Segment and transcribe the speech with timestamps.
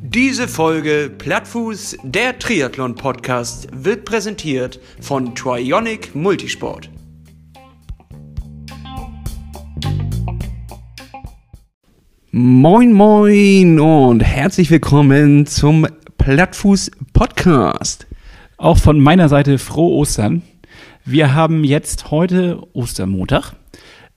[0.00, 6.90] Diese Folge Plattfuß, der Triathlon-Podcast, wird präsentiert von Trionic Multisport.
[12.30, 18.06] Moin, moin und herzlich willkommen zum Plattfuß Podcast.
[18.56, 20.42] Auch von meiner Seite frohe Ostern.
[21.04, 23.52] Wir haben jetzt heute Ostermontag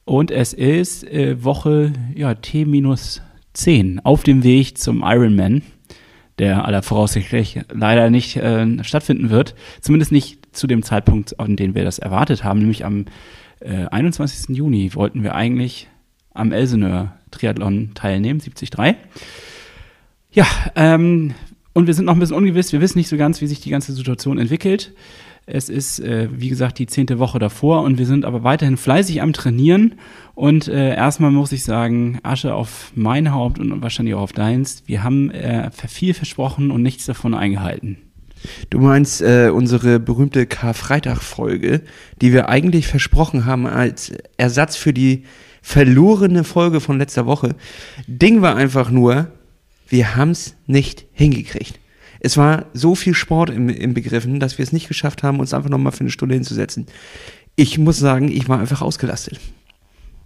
[0.09, 5.61] und es ist äh, Woche ja, T-10 auf dem Weg zum Ironman,
[6.39, 9.53] der aller voraussichtlich leider nicht äh, stattfinden wird.
[9.81, 13.05] Zumindest nicht zu dem Zeitpunkt, an dem wir das erwartet haben, nämlich am
[13.59, 14.57] äh, 21.
[14.57, 15.89] Juni wollten wir eigentlich
[16.33, 18.71] am Elseneur Triathlon teilnehmen, 73.
[20.31, 21.36] Ja, ähm,
[21.73, 22.73] und wir sind noch ein bisschen ungewiss.
[22.73, 24.91] Wir wissen nicht so ganz, wie sich die ganze Situation entwickelt.
[25.51, 29.23] Es ist, äh, wie gesagt, die zehnte Woche davor und wir sind aber weiterhin fleißig
[29.23, 29.95] am Trainieren.
[30.35, 34.83] Und äh, erstmal muss ich sagen, Asche auf mein Haupt und wahrscheinlich auch auf deins.
[34.86, 37.97] Wir haben äh, viel versprochen und nichts davon eingehalten.
[38.69, 41.81] Du meinst äh, unsere berühmte Karfreitag-Folge,
[42.22, 45.23] die wir eigentlich versprochen haben als Ersatz für die
[45.63, 47.56] verlorene Folge von letzter Woche.
[48.06, 49.31] Ding war einfach nur,
[49.88, 51.80] wir haben es nicht hingekriegt.
[52.20, 55.53] Es war so viel Sport im, im Begriffen, dass wir es nicht geschafft haben, uns
[55.53, 56.88] einfach nochmal für eine Stunde hinzusetzen.
[57.56, 59.39] Ich muss sagen, ich war einfach ausgelastet.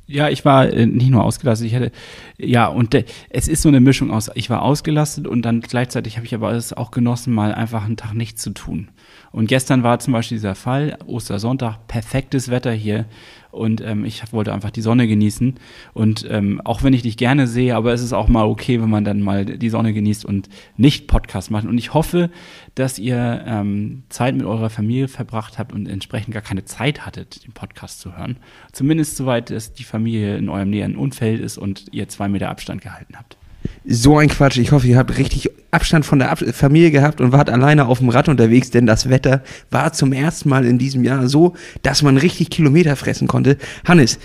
[0.06, 1.92] Ja, ich war äh, nicht nur ausgelastet, ich hatte,
[2.38, 6.18] ja, und äh, es ist so eine Mischung aus, ich war ausgelastet und dann gleichzeitig
[6.18, 8.90] habe ich aber es auch genossen, mal einfach einen Tag nichts zu tun.
[9.32, 13.06] Und gestern war zum Beispiel dieser Fall, Ostersonntag, perfektes Wetter hier
[13.54, 15.56] und ähm, ich wollte einfach die Sonne genießen.
[15.94, 18.90] Und ähm, auch wenn ich dich gerne sehe, aber es ist auch mal okay, wenn
[18.90, 21.66] man dann mal die Sonne genießt und nicht Podcast macht.
[21.66, 22.30] Und ich hoffe,
[22.76, 27.46] dass ihr ähm, Zeit mit eurer Familie verbracht habt und entsprechend gar keine Zeit hattet,
[27.46, 28.38] den Podcast zu hören.
[28.72, 32.82] Zumindest soweit es die Familie in eurem näheren Umfeld ist und ihr zwei Meter Abstand
[32.82, 33.38] gehalten habt.
[33.86, 34.58] So ein Quatsch.
[34.58, 38.00] Ich hoffe, ihr habt richtig Abstand von der Ab Familie gehabt und wart alleine auf
[38.00, 42.02] dem Rad unterwegs, denn das Wetter war zum ersten Mal in diesem Jahr so, dass
[42.02, 43.58] man richtig Kilometer fressen konnte.
[43.86, 44.20] Hannes,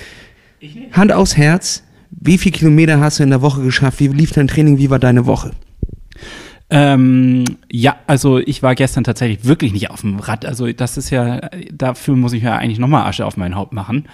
[0.93, 1.83] Hand aufs Herz.
[2.11, 4.01] Wie viele Kilometer hast du in der Woche geschafft?
[4.01, 4.79] Wie lief dein Training?
[4.79, 5.53] Wie war deine Woche?
[6.71, 10.45] Ähm, ja, also ich war gestern tatsächlich wirklich nicht auf dem Rad.
[10.45, 11.41] Also das ist ja,
[11.73, 14.06] dafür muss ich ja eigentlich nochmal Asche auf mein Haupt machen.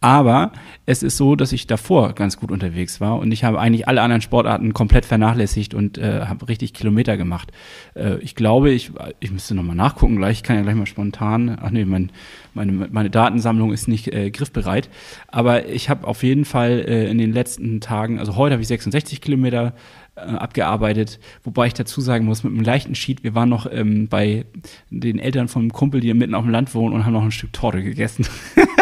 [0.00, 0.50] Aber
[0.86, 4.02] es ist so, dass ich davor ganz gut unterwegs war und ich habe eigentlich alle
[4.02, 7.52] anderen Sportarten komplett vernachlässigt und äh, habe richtig Kilometer gemacht.
[7.94, 8.90] Äh, ich glaube, ich,
[9.20, 12.10] ich müsste nochmal nachgucken gleich, ich kann ja gleich mal spontan, ach nee, mein,
[12.54, 14.88] meine, meine Datensammlung ist nicht äh, griffbereit.
[15.28, 18.68] Aber ich habe auf jeden Fall äh, in den letzten Tagen, also heute habe ich
[18.68, 19.74] 66 Kilometer
[20.20, 24.44] abgearbeitet, wobei ich dazu sagen muss, mit einem leichten Sheet, wir waren noch ähm, bei
[24.90, 27.30] den Eltern von einem Kumpel, die mitten auf dem Land wohnen und haben noch ein
[27.30, 28.26] Stück Torte gegessen.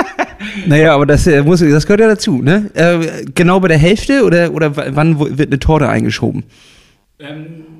[0.66, 2.70] naja, aber das, äh, muss, das gehört ja dazu, ne?
[2.74, 6.44] Äh, genau bei der Hälfte oder, oder wann wird eine Torte eingeschoben?
[7.18, 7.77] Ähm,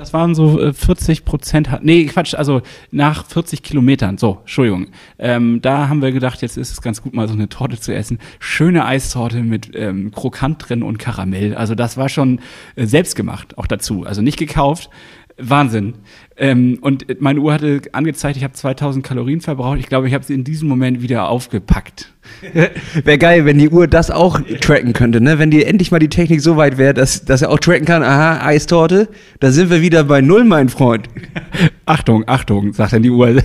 [0.00, 1.68] das waren so 40 äh, Prozent.
[1.82, 4.16] Nee, Quatsch, also nach 40 Kilometern.
[4.16, 4.88] So, Entschuldigung.
[5.18, 7.94] Ähm, da haben wir gedacht, jetzt ist es ganz gut, mal so eine Torte zu
[7.94, 8.18] essen.
[8.38, 11.54] Schöne Eistorte mit ähm, Krokant drin und Karamell.
[11.54, 12.40] Also das war schon
[12.76, 14.04] äh, selbst gemacht, auch dazu.
[14.04, 14.88] Also nicht gekauft.
[15.36, 15.94] Wahnsinn.
[16.40, 19.78] Ähm, und meine Uhr hatte angezeigt, ich habe 2000 Kalorien verbraucht.
[19.78, 22.10] Ich glaube, ich habe sie in diesem Moment wieder aufgepackt.
[23.04, 25.38] wäre geil, wenn die Uhr das auch tracken könnte, ne?
[25.38, 28.02] Wenn die endlich mal die Technik so weit wäre, dass, dass er auch tracken kann,
[28.02, 29.08] aha, Eistorte,
[29.40, 31.08] da sind wir wieder bei Null, mein Freund.
[31.86, 33.28] Achtung, Achtung, sagt dann die Uhr.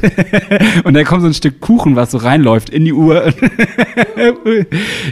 [0.83, 3.33] Und dann kommt so ein Stück Kuchen, was so reinläuft in die Uhr.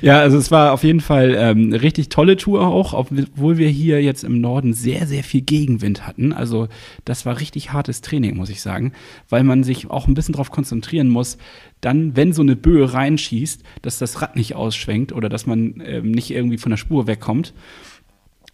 [0.01, 4.01] ja, also es war auf jeden Fall ähm, richtig tolle Tour auch, obwohl wir hier
[4.01, 6.31] jetzt im Norden sehr, sehr viel Gegenwind hatten.
[6.31, 6.67] Also
[7.05, 8.93] das war richtig hartes Training, muss ich sagen,
[9.29, 11.37] weil man sich auch ein bisschen darauf konzentrieren muss,
[11.81, 16.11] dann, wenn so eine Böe reinschießt, dass das Rad nicht ausschwenkt oder dass man ähm,
[16.11, 17.53] nicht irgendwie von der Spur wegkommt.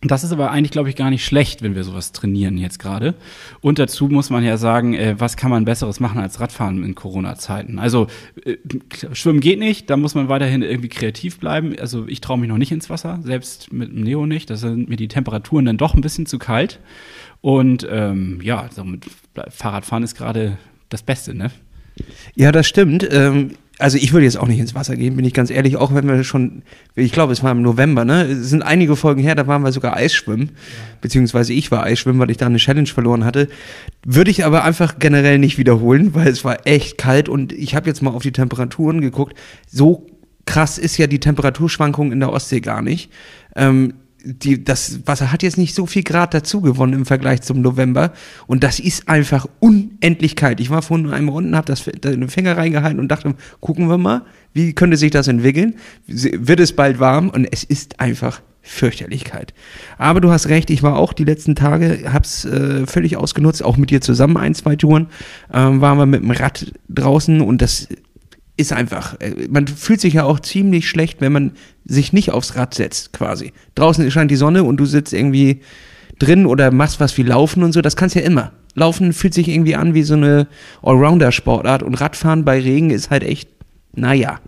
[0.02, 3.16] Das ist aber eigentlich, glaube ich, gar nicht schlecht, wenn wir sowas trainieren jetzt gerade.
[3.60, 6.96] Und dazu muss man ja sagen, äh, was kann man Besseres machen als Radfahren in
[6.96, 7.80] Corona-Zeiten?
[7.80, 8.08] Also
[8.46, 8.56] äh,
[9.12, 11.76] Schwimmen geht nicht, da muss man weiterhin irgendwie kreativ bleiben.
[11.78, 14.50] Also ich traue mich noch nicht ins Wasser, selbst mit dem Neo nicht.
[14.50, 16.80] Da sind mir die Temperaturen dann doch ein bisschen zu kalt.
[17.42, 19.06] Und ähm, ja, so mit
[19.50, 20.58] Fahrradfahren ist gerade
[20.90, 21.52] das Beste, ne?
[22.36, 23.08] Ja, das stimmt.
[23.12, 25.94] Ähm, also ich würde jetzt auch nicht ins Wasser gehen, bin ich ganz ehrlich, auch
[25.94, 26.64] wenn wir schon,
[26.96, 28.24] ich glaube, es war im November, ne?
[28.24, 30.54] Es sind einige Folgen her, da waren wir sogar Eisschwimmen, ja.
[31.00, 33.48] beziehungsweise ich war Eisschwimmen, weil ich da eine Challenge verloren hatte.
[34.06, 37.88] Würde ich aber einfach generell nicht wiederholen, weil es war echt kalt und ich habe
[37.88, 39.38] jetzt mal auf die Temperaturen geguckt.
[39.66, 40.08] So
[40.46, 43.10] krass ist ja die Temperaturschwankung in der Ostsee gar nicht.
[43.56, 43.94] Ähm,
[44.24, 48.12] die, das Wasser hat jetzt nicht so viel Grad dazu gewonnen im Vergleich zum November.
[48.48, 50.60] Und das ist einfach unendlich kalt.
[50.60, 54.24] Ich war vorhin einmal unten, habe das den Finger reingehalten und dachte, gucken wir mal,
[54.54, 55.76] wie könnte sich das entwickeln?
[56.08, 57.30] Wird es bald warm?
[57.30, 59.54] Und es ist einfach Fürchterlichkeit.
[59.98, 63.78] Aber du hast recht, ich war auch die letzten Tage, hab's äh, völlig ausgenutzt, auch
[63.78, 65.08] mit dir zusammen ein, zwei Touren,
[65.54, 67.88] ähm, waren wir mit dem Rad draußen und das
[68.60, 71.52] ist einfach, äh, man fühlt sich ja auch ziemlich schlecht, wenn man
[71.86, 73.54] sich nicht aufs Rad setzt, quasi.
[73.76, 75.62] Draußen scheint die Sonne und du sitzt irgendwie
[76.20, 78.52] drin oder machst was wie Laufen und so, das kannst ja immer.
[78.76, 80.48] Laufen fühlt sich irgendwie an wie so eine
[80.84, 83.50] Allrounder-Sportart und Radfahren bei Regen ist halt echt,
[83.96, 84.40] naja.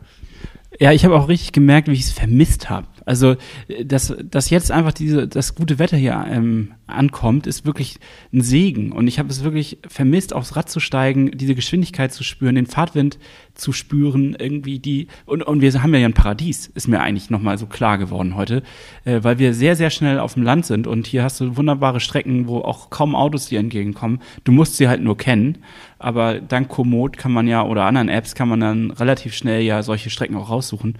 [0.79, 2.87] Ja, ich habe auch richtig gemerkt, wie ich es vermisst habe.
[3.11, 3.35] Also,
[3.83, 7.97] dass, dass jetzt einfach diese, das gute Wetter hier ähm, ankommt, ist wirklich
[8.31, 8.93] ein Segen.
[8.93, 12.67] Und ich habe es wirklich vermisst, aufs Rad zu steigen, diese Geschwindigkeit zu spüren, den
[12.67, 13.19] Fahrtwind
[13.53, 15.07] zu spüren, irgendwie die.
[15.25, 18.63] Und, und wir haben ja ein Paradies, ist mir eigentlich nochmal so klar geworden heute,
[19.03, 20.87] äh, weil wir sehr, sehr schnell auf dem Land sind.
[20.87, 24.21] Und hier hast du wunderbare Strecken, wo auch kaum Autos dir entgegenkommen.
[24.45, 25.57] Du musst sie halt nur kennen.
[25.99, 29.83] Aber dank Komoot kann man ja oder anderen Apps kann man dann relativ schnell ja
[29.83, 30.95] solche Strecken auch raussuchen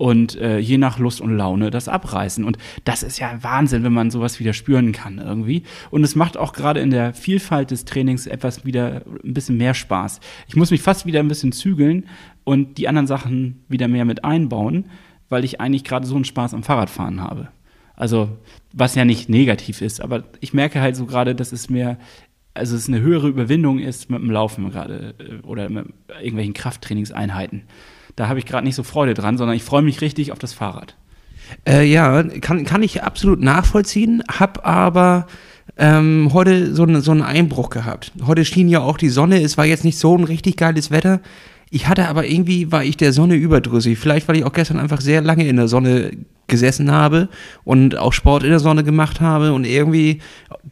[0.00, 2.42] und äh, je nach Lust und Laune das abreißen.
[2.42, 5.64] Und das ist ja Wahnsinn, wenn man sowas wieder spüren kann irgendwie.
[5.90, 9.74] Und es macht auch gerade in der Vielfalt des Trainings etwas wieder ein bisschen mehr
[9.74, 10.20] Spaß.
[10.48, 12.06] Ich muss mich fast wieder ein bisschen zügeln
[12.44, 14.86] und die anderen Sachen wieder mehr mit einbauen,
[15.28, 17.48] weil ich eigentlich gerade so einen Spaß am Fahrradfahren habe.
[17.94, 18.30] Also,
[18.72, 21.98] was ja nicht negativ ist, aber ich merke halt so gerade, dass es mir
[22.54, 27.64] also es eine höhere Überwindung ist mit dem Laufen gerade äh, oder mit irgendwelchen Krafttrainingseinheiten
[28.16, 30.52] da habe ich gerade nicht so Freude dran, sondern ich freue mich richtig auf das
[30.52, 30.96] Fahrrad.
[31.66, 35.26] Äh, ja, kann, kann ich absolut nachvollziehen, habe aber
[35.76, 38.12] ähm, heute so, ne, so einen Einbruch gehabt.
[38.26, 41.20] Heute schien ja auch die Sonne, es war jetzt nicht so ein richtig geiles Wetter.
[41.70, 43.98] Ich hatte aber irgendwie, war ich der Sonne überdrüssig.
[43.98, 46.10] Vielleicht, weil ich auch gestern einfach sehr lange in der Sonne
[46.48, 47.28] gesessen habe
[47.62, 50.20] und auch Sport in der Sonne gemacht habe und irgendwie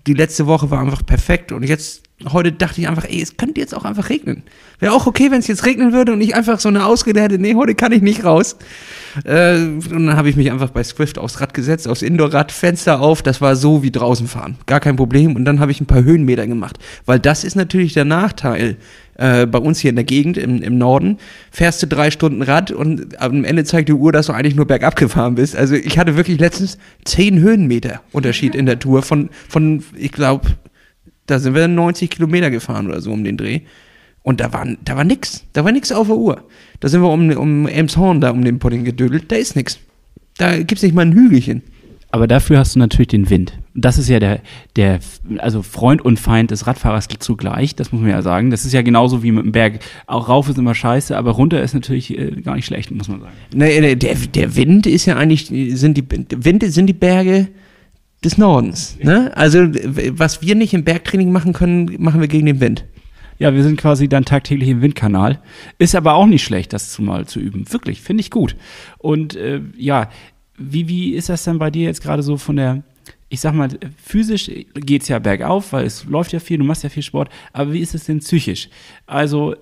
[0.09, 3.61] die letzte Woche war einfach perfekt und jetzt heute dachte ich einfach, ey, es könnte
[3.61, 4.43] jetzt auch einfach regnen.
[4.81, 7.39] Wäre auch okay, wenn es jetzt regnen würde und ich einfach so eine Ausrede hätte,
[7.39, 8.57] nee, heute kann ich nicht raus.
[9.25, 13.01] Äh, und dann habe ich mich einfach bei Swift aufs Rad gesetzt, aufs Indoorrad, Fenster
[13.01, 14.57] auf, das war so wie draußen fahren.
[14.67, 15.37] Gar kein Problem.
[15.37, 16.79] Und dann habe ich ein paar Höhenmeter gemacht.
[17.07, 18.77] Weil das ist natürlich der Nachteil
[19.15, 21.19] äh, bei uns hier in der Gegend im, im Norden.
[21.53, 24.67] Fährst du drei Stunden Rad und am Ende zeigt die Uhr, dass du eigentlich nur
[24.67, 25.57] bergab gefahren bist.
[25.57, 30.49] Also ich hatte wirklich letztens zehn Höhenmeter Unterschied in der Tour von, von ich glaube,
[31.29, 33.61] da sind wir 90 Kilometer gefahren oder so um den Dreh.
[34.23, 35.45] Und da war, da war nix.
[35.53, 36.45] Da war nix auf der Uhr.
[36.81, 39.31] Da sind wir um, um Elmshorn da um den Pudding gedödelt.
[39.31, 39.79] Da ist nix.
[40.37, 41.63] Da gibt's nicht mal ein Hügelchen.
[42.11, 43.53] Aber dafür hast du natürlich den Wind.
[43.75, 44.41] Das ist ja der,
[44.77, 45.01] der,
[45.39, 48.51] also Freund und Feind des Radfahrers zugleich, das muss man ja sagen.
[48.51, 49.81] Das ist ja genauso wie mit dem Berg.
[50.07, 53.21] Auch rauf ist immer scheiße, aber runter ist natürlich äh, gar nicht schlecht, muss man
[53.21, 53.33] sagen.
[53.55, 55.49] Nee, der, der Wind ist ja eigentlich,
[55.79, 57.49] sind die, Wind sind die Berge,
[58.25, 58.99] des Nordens.
[59.01, 59.37] Ne?
[59.37, 59.61] Also
[60.11, 62.85] was wir nicht im Bergtraining machen können, machen wir gegen den Wind.
[63.39, 65.41] Ja, wir sind quasi dann tagtäglich im Windkanal.
[65.79, 67.73] Ist aber auch nicht schlecht, das zumal zu üben.
[67.73, 68.57] Wirklich, finde ich gut.
[68.99, 70.11] Und äh, ja,
[70.57, 72.83] wie, wie ist das denn bei dir jetzt gerade so von der,
[73.29, 73.69] ich sag mal,
[74.03, 77.73] physisch geht's ja bergauf, weil es läuft ja viel, du machst ja viel Sport, aber
[77.73, 78.69] wie ist es denn psychisch?
[79.07, 79.55] Also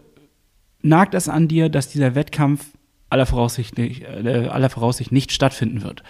[0.80, 2.64] nagt das an dir, dass dieser Wettkampf
[3.10, 6.02] aller Voraussicht, äh, aller Voraussicht nicht stattfinden wird?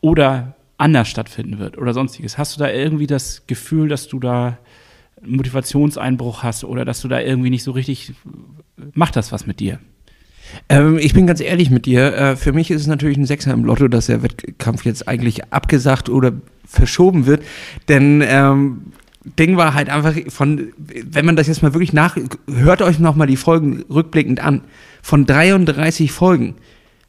[0.00, 2.38] Oder anders stattfinden wird oder sonstiges.
[2.38, 4.58] Hast du da irgendwie das Gefühl, dass du da
[5.22, 8.12] Motivationseinbruch hast oder dass du da irgendwie nicht so richtig,
[8.92, 9.78] macht das was mit dir?
[10.68, 12.14] Ähm, ich bin ganz ehrlich mit dir.
[12.14, 15.52] Äh, für mich ist es natürlich ein Sechser im Lotto, dass der Wettkampf jetzt eigentlich
[15.52, 16.32] abgesagt oder
[16.66, 17.42] verschoben wird.
[17.88, 18.92] Denn ähm,
[19.24, 23.26] Ding war halt einfach von, wenn man das jetzt mal wirklich nach, hört euch nochmal
[23.26, 24.62] die Folgen rückblickend an.
[25.02, 26.56] Von 33 Folgen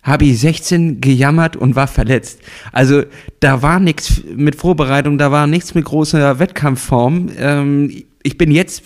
[0.05, 2.39] habe ich 16 gejammert und war verletzt.
[2.71, 3.03] Also
[3.39, 7.29] da war nichts mit Vorbereitung, da war nichts mit großer Wettkampfform.
[7.37, 8.83] Ähm, ich bin jetzt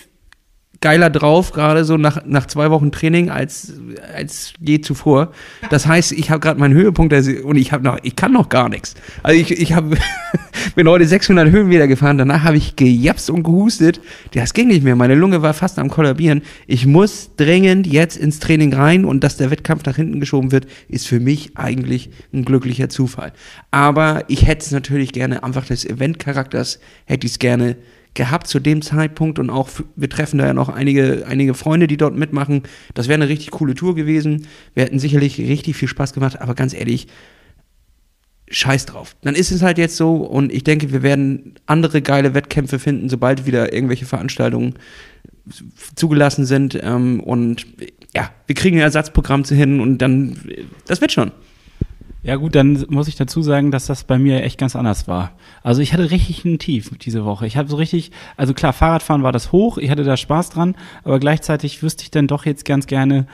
[0.80, 3.74] geiler drauf, gerade so nach, nach zwei Wochen Training als,
[4.14, 5.32] als je zuvor.
[5.68, 8.70] Das heißt, ich habe gerade meinen Höhepunkt und ich habe noch, ich kann noch gar
[8.70, 8.94] nichts.
[9.22, 9.84] Also ich, ich hab,
[10.74, 14.00] bin heute 600 Höhenmeter gefahren, danach habe ich gejapst und gehustet.
[14.32, 16.40] Das ging nicht mehr, meine Lunge war fast am kollabieren.
[16.66, 20.66] Ich muss dringend jetzt ins Training rein und dass der Wettkampf nach hinten geschoben wird,
[20.88, 23.32] ist für mich eigentlich ein glücklicher Zufall.
[23.70, 27.76] Aber ich hätte es natürlich gerne, einfach des Event-Charakters, hätte ich es gerne
[28.14, 31.96] gehabt zu dem Zeitpunkt und auch wir treffen da ja noch einige, einige Freunde, die
[31.96, 32.62] dort mitmachen.
[32.94, 34.46] Das wäre eine richtig coole Tour gewesen.
[34.74, 37.06] Wir hätten sicherlich richtig viel Spaß gemacht, aber ganz ehrlich,
[38.50, 39.14] scheiß drauf.
[39.22, 43.08] Dann ist es halt jetzt so und ich denke, wir werden andere geile Wettkämpfe finden,
[43.08, 44.74] sobald wieder irgendwelche Veranstaltungen
[45.94, 47.66] zugelassen sind ähm, und
[48.14, 50.36] ja, wir kriegen ein Ersatzprogramm zu hin und dann,
[50.86, 51.30] das wird schon.
[52.22, 55.32] Ja gut, dann muss ich dazu sagen, dass das bei mir echt ganz anders war.
[55.62, 57.46] Also ich hatte richtig ein Tief diese Woche.
[57.46, 60.74] Ich habe so richtig, also klar, Fahrradfahren war das hoch, ich hatte da Spaß dran,
[61.02, 63.26] aber gleichzeitig wüsste ich dann doch jetzt ganz gerne,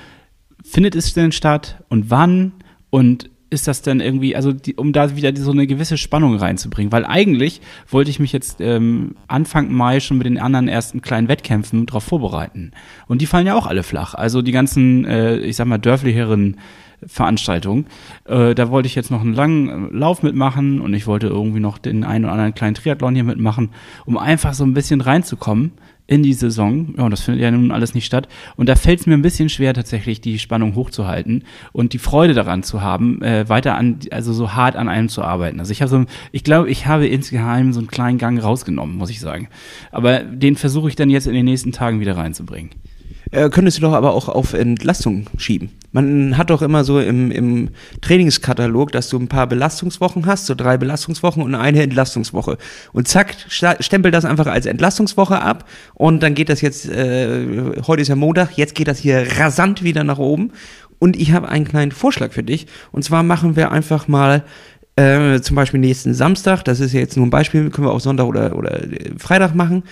[0.62, 2.52] findet es denn statt und wann
[2.90, 6.93] und ist das denn irgendwie, also die, um da wieder so eine gewisse Spannung reinzubringen?
[6.93, 11.28] Weil eigentlich wollte ich mich jetzt ähm, Anfang Mai schon mit den anderen ersten kleinen
[11.28, 12.73] Wettkämpfen darauf vorbereiten.
[13.07, 14.14] Und die fallen ja auch alle flach.
[14.14, 16.57] Also die ganzen, äh, ich sag mal, dörflicheren
[17.06, 17.86] Veranstaltung.
[18.25, 21.60] Äh, da wollte ich jetzt noch einen langen äh, Lauf mitmachen und ich wollte irgendwie
[21.60, 23.70] noch den einen oder anderen kleinen Triathlon hier mitmachen,
[24.04, 25.72] um einfach so ein bisschen reinzukommen
[26.06, 26.94] in die Saison.
[26.96, 28.28] Ja, und das findet ja nun alles nicht statt.
[28.56, 32.34] Und da fällt es mir ein bisschen schwer, tatsächlich die Spannung hochzuhalten und die Freude
[32.34, 35.60] daran zu haben, äh, weiter an, also so hart an einem zu arbeiten.
[35.60, 39.10] Also ich habe so, ich glaube, ich habe insgeheim so einen kleinen Gang rausgenommen, muss
[39.10, 39.48] ich sagen.
[39.90, 42.70] Aber den versuche ich dann jetzt in den nächsten Tagen wieder reinzubringen.
[43.33, 45.71] Äh, könntest du doch aber auch auf Entlastung schieben.
[45.90, 50.54] Man hat doch immer so im, im Trainingskatalog, dass du ein paar Belastungswochen hast, so
[50.54, 52.56] drei Belastungswochen und eine Entlastungswoche.
[52.92, 58.02] Und zack, stempel das einfach als Entlastungswoche ab und dann geht das jetzt, äh, heute
[58.02, 60.52] ist ja Montag, jetzt geht das hier rasant wieder nach oben.
[60.99, 62.66] Und ich habe einen kleinen Vorschlag für dich.
[62.90, 64.45] Und zwar machen wir einfach mal
[64.97, 68.00] äh, zum Beispiel nächsten Samstag, das ist ja jetzt nur ein Beispiel, können wir auch
[68.00, 68.80] Sonntag oder, oder
[69.18, 69.83] Freitag machen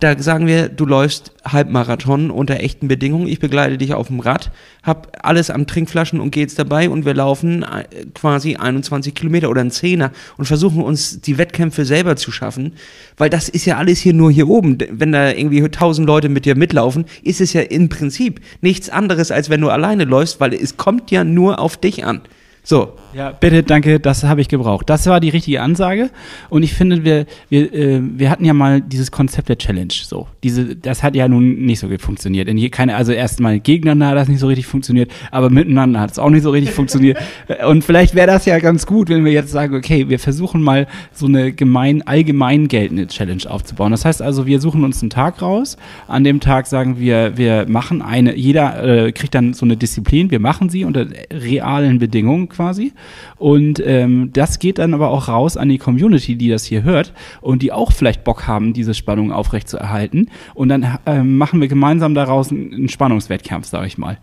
[0.00, 3.28] da sagen wir, du läufst Halbmarathon unter echten Bedingungen.
[3.28, 4.50] Ich begleite dich auf dem Rad,
[4.82, 9.60] hab alles am Trinkflaschen und geht's dabei und wir laufen äh, quasi 21 Kilometer oder
[9.60, 12.72] ein Zehner und versuchen uns die Wettkämpfe selber zu schaffen,
[13.18, 14.78] weil das ist ja alles hier nur hier oben.
[14.90, 19.30] Wenn da irgendwie tausend Leute mit dir mitlaufen, ist es ja im Prinzip nichts anderes,
[19.30, 22.22] als wenn du alleine läufst, weil es kommt ja nur auf dich an.
[22.62, 22.92] So.
[23.12, 24.88] Ja, bitte, danke, das habe ich gebraucht.
[24.88, 26.10] Das war die richtige Ansage.
[26.48, 29.92] Und ich finde, wir, wir, äh, wir hatten ja mal dieses Konzept der Challenge.
[29.92, 32.48] So, diese, das hat ja nun nicht so gut funktioniert.
[32.48, 36.12] In je, keine, also erstmal gegeneinander hat das nicht so richtig funktioniert, aber miteinander hat
[36.12, 37.18] es auch nicht so richtig funktioniert.
[37.66, 40.86] Und vielleicht wäre das ja ganz gut, wenn wir jetzt sagen, okay, wir versuchen mal
[41.12, 43.90] so eine gemein, allgemein geltende Challenge aufzubauen.
[43.90, 45.76] Das heißt also, wir suchen uns einen Tag raus.
[46.06, 50.30] An dem Tag sagen wir, wir machen eine, jeder äh, kriegt dann so eine Disziplin,
[50.30, 52.92] wir machen sie unter realen Bedingungen quasi.
[53.36, 57.12] Und ähm, das geht dann aber auch raus an die Community, die das hier hört
[57.40, 60.30] und die auch vielleicht Bock haben, diese Spannung aufrechtzuerhalten.
[60.54, 64.18] Und dann ähm, machen wir gemeinsam daraus einen, Spannungswettkampf, sage ich mal.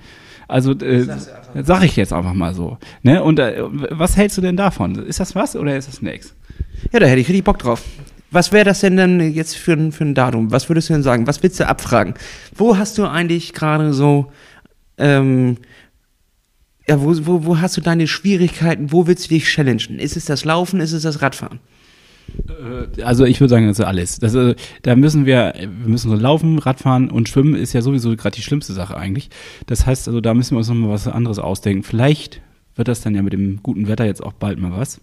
[0.47, 1.05] Also äh,
[1.55, 2.77] sag ich jetzt einfach mal so.
[3.01, 3.23] Ne?
[3.23, 4.95] Und äh, was hältst du denn davon?
[4.95, 6.35] Ist das was oder ist das nix?
[6.91, 7.83] Ja, da hätte ich richtig Bock drauf.
[8.29, 10.51] Was wäre das denn denn jetzt für, ein, für ein Datum?
[10.51, 11.27] Was würdest du denn sagen?
[11.27, 12.13] Was willst du abfragen?
[12.55, 14.31] Wo hast du eigentlich gerade so
[14.97, 15.57] ähm,
[16.89, 18.91] ja, wo, wo, wo hast du deine Schwierigkeiten?
[18.91, 19.99] Wo willst du dich challengen?
[19.99, 20.79] Ist es das Laufen?
[20.79, 21.59] Ist es das Radfahren?
[22.47, 24.19] Äh, also ich würde sagen, das ist alles.
[24.19, 28.15] Das, äh, da müssen wir, wir müssen so laufen, Radfahren und Schwimmen ist ja sowieso
[28.15, 29.29] gerade die schlimmste Sache eigentlich.
[29.65, 31.83] Das heißt, also da müssen wir uns nochmal was anderes ausdenken.
[31.83, 32.41] Vielleicht
[32.77, 35.01] wird das dann ja mit dem guten Wetter jetzt auch bald mal was.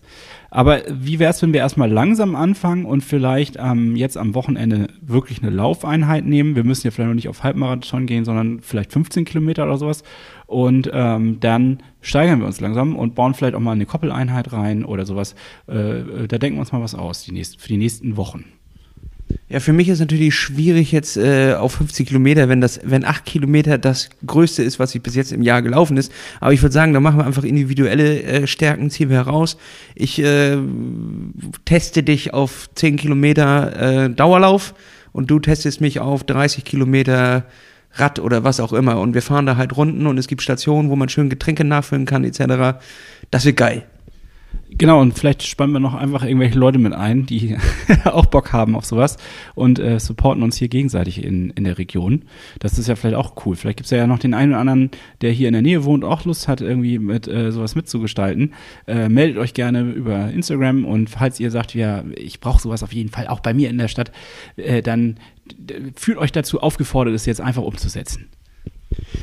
[0.50, 4.86] Aber wie wäre es, wenn wir erstmal langsam anfangen und vielleicht ähm, jetzt am Wochenende
[5.02, 6.54] wirklich eine Laufeinheit nehmen?
[6.54, 10.04] Wir müssen ja vielleicht noch nicht auf Halbmarathon gehen, sondern vielleicht 15 Kilometer oder sowas.
[10.46, 14.84] Und ähm, dann steigern wir uns langsam und bauen vielleicht auch mal eine Koppeleinheit rein
[14.84, 15.34] oder sowas.
[15.68, 18.44] Äh, äh da denken wir uns mal was aus die nächsten, für die nächsten Wochen.
[19.48, 23.24] Ja, für mich ist natürlich schwierig jetzt äh, auf 50 Kilometer, wenn das, wenn 8
[23.24, 26.12] Kilometer das Größte ist, was ich bis jetzt im Jahr gelaufen ist.
[26.40, 29.56] Aber ich würde sagen, da machen wir einfach individuelle äh, Stärken, ziehen wir heraus.
[29.94, 30.56] Ich äh,
[31.64, 34.74] teste dich auf 10 Kilometer äh, Dauerlauf
[35.12, 37.44] und du testest mich auf 30 Kilometer
[37.94, 38.98] Rad oder was auch immer.
[39.00, 42.06] Und wir fahren da halt Runden und es gibt Stationen, wo man schön Getränke nachfüllen
[42.06, 42.78] kann, etc.
[43.30, 43.86] Das wird geil.
[44.76, 47.56] Genau, und vielleicht spannen wir noch einfach irgendwelche Leute mit ein, die
[48.04, 49.18] auch Bock haben auf sowas
[49.54, 52.22] und äh, supporten uns hier gegenseitig in, in der Region.
[52.58, 53.54] Das ist ja vielleicht auch cool.
[53.54, 56.04] Vielleicht gibt es ja noch den einen oder anderen, der hier in der Nähe wohnt,
[56.04, 58.52] auch Lust hat, irgendwie mit äh, sowas mitzugestalten.
[58.88, 62.92] Äh, meldet euch gerne über Instagram und falls ihr sagt, ja, ich brauche sowas auf
[62.92, 64.10] jeden Fall auch bei mir in der Stadt,
[64.56, 65.18] äh, dann
[65.96, 68.28] fühlt euch dazu aufgefordert, es jetzt einfach umzusetzen.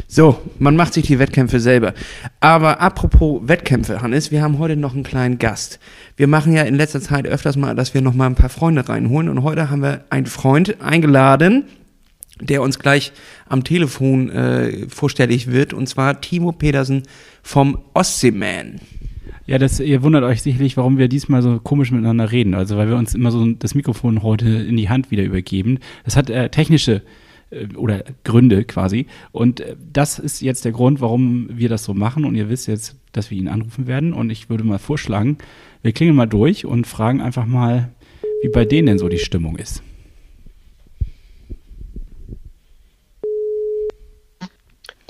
[0.07, 1.93] So, man macht sich die Wettkämpfe selber.
[2.39, 5.79] Aber apropos Wettkämpfe, Hannes, wir haben heute noch einen kleinen Gast.
[6.17, 8.87] Wir machen ja in letzter Zeit öfters mal, dass wir noch mal ein paar Freunde
[8.87, 9.29] reinholen.
[9.29, 11.65] Und heute haben wir einen Freund eingeladen,
[12.41, 13.13] der uns gleich
[13.47, 15.73] am Telefon äh, vorstellig wird.
[15.73, 17.03] Und zwar Timo Pedersen
[17.41, 18.81] vom Ostseeman.
[19.51, 22.53] Ja, das, ihr wundert euch sicherlich, warum wir diesmal so komisch miteinander reden.
[22.53, 25.79] Also, weil wir uns immer so das Mikrofon heute in die Hand wieder übergeben.
[26.05, 27.01] Das hat äh, technische
[27.49, 29.07] äh, oder Gründe quasi.
[29.33, 32.23] Und äh, das ist jetzt der Grund, warum wir das so machen.
[32.23, 34.13] Und ihr wisst jetzt, dass wir ihn anrufen werden.
[34.13, 35.37] Und ich würde mal vorschlagen,
[35.81, 37.89] wir klingeln mal durch und fragen einfach mal,
[38.43, 39.83] wie bei denen denn so die Stimmung ist.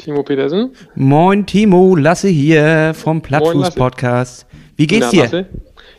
[0.02, 0.72] Timo Petersen.
[0.96, 4.48] Moin Timo, Lasse hier vom Plattfuß Podcast.
[4.76, 5.24] Wie geht's Na, dir?
[5.24, 5.46] Lasse.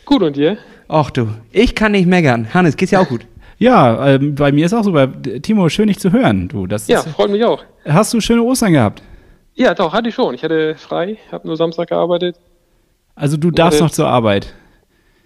[0.04, 0.58] Gut und dir?
[0.88, 2.52] Ach du, ich kann nicht meckern.
[2.52, 3.24] Hannes, geht's dir auch gut?
[3.58, 4.90] Ja, ähm, bei mir ist auch so.
[4.90, 6.48] Bei, Timo, schön dich zu hören.
[6.48, 7.62] Du, das ja, ist, freut mich auch.
[7.84, 9.02] Hast du schöne Ostern gehabt?
[9.54, 10.34] Ja, doch, hatte ich schon.
[10.34, 12.36] Ich hatte frei, habe nur Samstag gearbeitet.
[13.14, 14.52] Also du darfst noch zur Arbeit.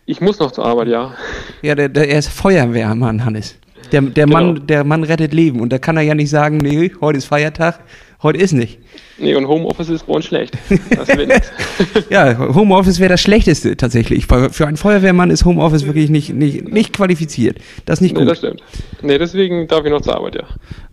[0.04, 1.14] Ich muss noch zur Arbeit, ja.
[1.62, 3.56] Ja, der, der, er ist Feuerwehrmann, Hannes.
[3.90, 4.36] Der, der, Genau.
[4.36, 5.60] Mann, der Mann rettet Leben.
[5.60, 7.80] Und da kann er ja nicht sagen, nee, heute ist Feiertag,
[8.26, 8.78] heute ist nicht.
[9.18, 10.56] Nee, und Homeoffice ist uns schlecht.
[10.90, 11.32] Das wird.
[12.10, 14.26] Ja, Homeoffice wäre das Schlechteste tatsächlich.
[14.26, 17.58] Für einen Feuerwehrmann ist Homeoffice wirklich nicht, nicht, nicht qualifiziert.
[17.86, 18.30] Das ist nicht Nee, gut.
[18.30, 18.62] das stimmt.
[19.02, 20.42] Nee, deswegen darf ich noch zur Arbeit, ja.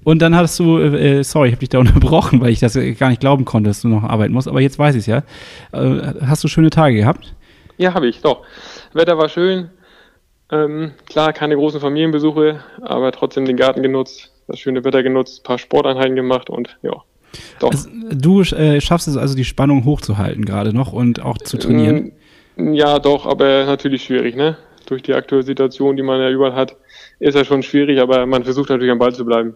[0.04, 2.94] Und dann hattest du, äh, sorry, ich habe dich da unterbrochen, weil ich das äh,
[2.94, 4.48] gar nicht glauben konnte, dass du noch arbeiten musst.
[4.48, 5.24] Aber jetzt weiß ich es ja.
[5.74, 7.34] Äh, hast du schöne Tage gehabt?
[7.78, 8.44] Ja, habe ich, doch.
[8.94, 9.70] Wetter war schön.
[10.52, 15.44] Ähm, klar, keine großen Familienbesuche, aber trotzdem den Garten genutzt, das schöne Wetter genutzt, ein
[15.44, 17.02] paar Sporteinheiten gemacht und ja,
[17.60, 17.72] doch.
[17.72, 22.12] Also, du äh, schaffst es also, die Spannung hochzuhalten gerade noch und auch zu trainieren.
[22.56, 24.58] Mm, Ja, doch, aber natürlich schwierig, ne?
[24.86, 26.76] Durch die aktuelle Situation, die man ja überall hat,
[27.20, 29.56] ist ja schon schwierig, aber man versucht natürlich am Ball zu bleiben.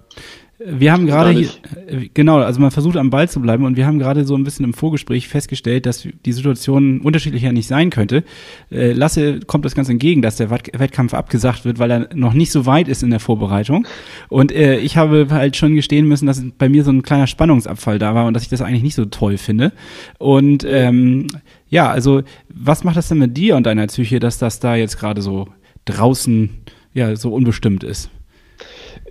[0.59, 1.49] Wir haben gerade hier,
[1.85, 4.43] äh, genau, also man versucht am Ball zu bleiben und wir haben gerade so ein
[4.43, 8.23] bisschen im Vorgespräch festgestellt, dass die Situation unterschiedlicher nicht sein könnte.
[8.71, 12.33] Äh, Lasse kommt das ganz entgegen, dass der Wett- Wettkampf abgesagt wird, weil er noch
[12.33, 13.85] nicht so weit ist in der Vorbereitung.
[14.29, 17.99] Und äh, ich habe halt schon gestehen müssen, dass bei mir so ein kleiner Spannungsabfall
[17.99, 19.73] da war und dass ich das eigentlich nicht so toll finde.
[20.17, 21.27] Und ähm,
[21.69, 24.97] ja, also was macht das denn mit dir und deiner Psyche, dass das da jetzt
[24.97, 25.49] gerade so
[25.85, 26.49] draußen
[26.95, 28.09] ja so unbestimmt ist?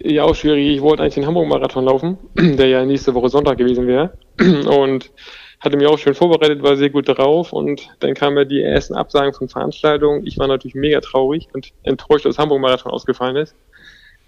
[0.09, 0.69] Ja, auch schwierig.
[0.69, 4.17] Ich wollte eigentlich den Hamburg-Marathon laufen, der ja nächste Woche Sonntag gewesen wäre.
[4.39, 5.11] Und
[5.59, 7.53] hatte mich auch schön vorbereitet, war sehr gut drauf.
[7.53, 10.25] Und dann kamen ja die ersten Absagen von Veranstaltungen.
[10.25, 13.57] Ich war natürlich mega traurig und enttäuscht, dass Hamburg-Marathon ausgefallen ist.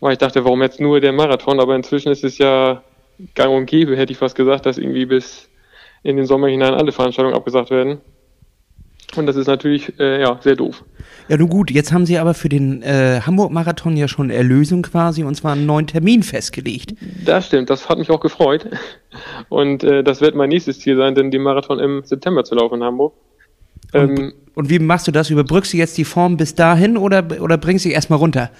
[0.00, 1.60] Weil ich dachte, warum jetzt nur der Marathon?
[1.60, 2.82] Aber inzwischen ist es ja
[3.36, 5.48] gang und gäbe, hätte ich fast gesagt, dass irgendwie bis
[6.02, 8.00] in den Sommer hinein alle Veranstaltungen abgesagt werden.
[9.16, 10.84] Und das ist natürlich äh, ja sehr doof.
[11.28, 15.24] Ja, nun gut, jetzt haben sie aber für den äh, Hamburg-Marathon ja schon Erlösung quasi
[15.24, 16.94] und zwar einen neuen Termin festgelegt.
[17.24, 18.66] Das stimmt, das hat mich auch gefreut.
[19.48, 22.76] Und äh, das wird mein nächstes Ziel sein, denn den Marathon im September zu laufen
[22.76, 23.14] in Hamburg.
[23.94, 25.30] Ähm, Und wie machst du das?
[25.30, 28.50] Überbrückst du jetzt die Form bis dahin oder, oder bringst du dich erstmal runter?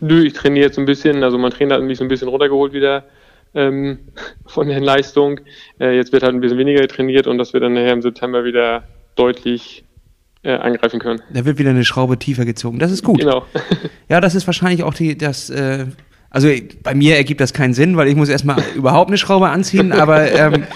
[0.00, 2.72] nö, ich trainiere jetzt ein bisschen, also mein Trainer hat mich so ein bisschen runtergeholt
[2.72, 3.04] wieder
[3.54, 3.98] ähm,
[4.46, 5.40] von der Leistung.
[5.80, 8.44] Äh, jetzt wird halt ein bisschen weniger trainiert und dass wir dann nachher im September
[8.44, 8.84] wieder
[9.16, 9.84] deutlich
[10.42, 11.22] äh, angreifen können.
[11.32, 12.78] Da wird wieder eine Schraube tiefer gezogen.
[12.78, 13.20] Das ist gut.
[13.20, 13.44] Genau.
[14.08, 15.86] Ja, das ist wahrscheinlich auch die, das, äh,
[16.28, 16.50] also
[16.82, 20.30] bei mir ergibt das keinen Sinn, weil ich muss erstmal überhaupt eine Schraube anziehen, aber
[20.30, 20.66] ähm,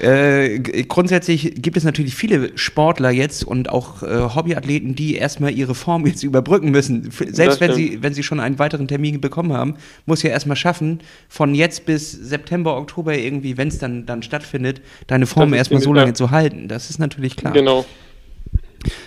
[0.00, 5.74] äh, grundsätzlich gibt es natürlich viele Sportler jetzt und auch äh, Hobbyathleten, die erstmal ihre
[5.74, 7.06] Form jetzt überbrücken müssen.
[7.08, 9.74] F- Selbst wenn sie, wenn sie schon einen weiteren Termin bekommen haben,
[10.06, 14.80] muss ja erstmal schaffen, von jetzt bis September, Oktober irgendwie, wenn es dann, dann stattfindet,
[15.06, 16.14] deine Form erstmal so lange ja.
[16.14, 16.68] zu halten.
[16.68, 17.52] Das ist natürlich klar.
[17.52, 17.84] Genau.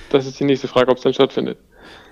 [0.10, 1.58] Das ist die nächste Frage, ob es dann stattfindet.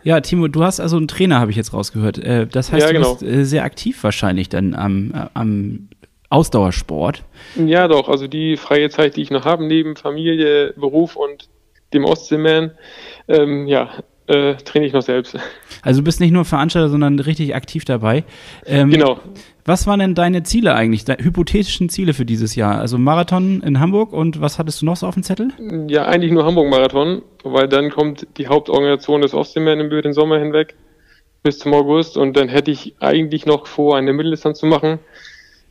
[0.03, 2.17] Ja, Timo, du hast also einen Trainer, habe ich jetzt rausgehört.
[2.19, 3.15] Äh, Das heißt, Ja, genau.
[3.15, 5.89] du bist äh, sehr aktiv wahrscheinlich dann am, äh, am
[6.29, 7.23] Ausdauersport.
[7.55, 8.09] Ja, doch.
[8.09, 11.49] Also die freie Zeit, die ich noch habe, neben Familie, Beruf und
[11.93, 12.71] dem Ostseeman,
[13.27, 13.89] ähm, ja,
[14.27, 15.37] äh, trainiere ich noch selbst.
[15.81, 18.25] Also du bist nicht nur Veranstalter, sondern richtig aktiv dabei.
[18.65, 19.19] Ähm, Genau.
[19.63, 22.79] Was waren denn deine Ziele eigentlich, deine hypothetischen Ziele für dieses Jahr?
[22.79, 25.49] Also Marathon in Hamburg und was hattest du noch so auf dem Zettel?
[25.87, 30.75] Ja, eigentlich nur Hamburg-Marathon, weil dann kommt die Hauptorganisation des Ostseeman über den Sommer hinweg
[31.43, 34.99] bis zum August und dann hätte ich eigentlich noch vor, eine Mitteldistanz zu machen.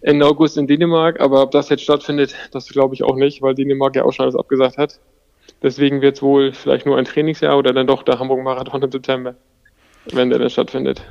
[0.03, 3.55] Ende August in Dänemark, aber ob das jetzt stattfindet, das glaube ich auch nicht, weil
[3.55, 5.01] Dänemark ja auch schon alles abgesagt hat.
[5.63, 9.35] Deswegen wird es wohl vielleicht nur ein Trainingsjahr oder dann doch der Hamburg-Marathon im September,
[10.13, 11.03] wenn der dann stattfindet.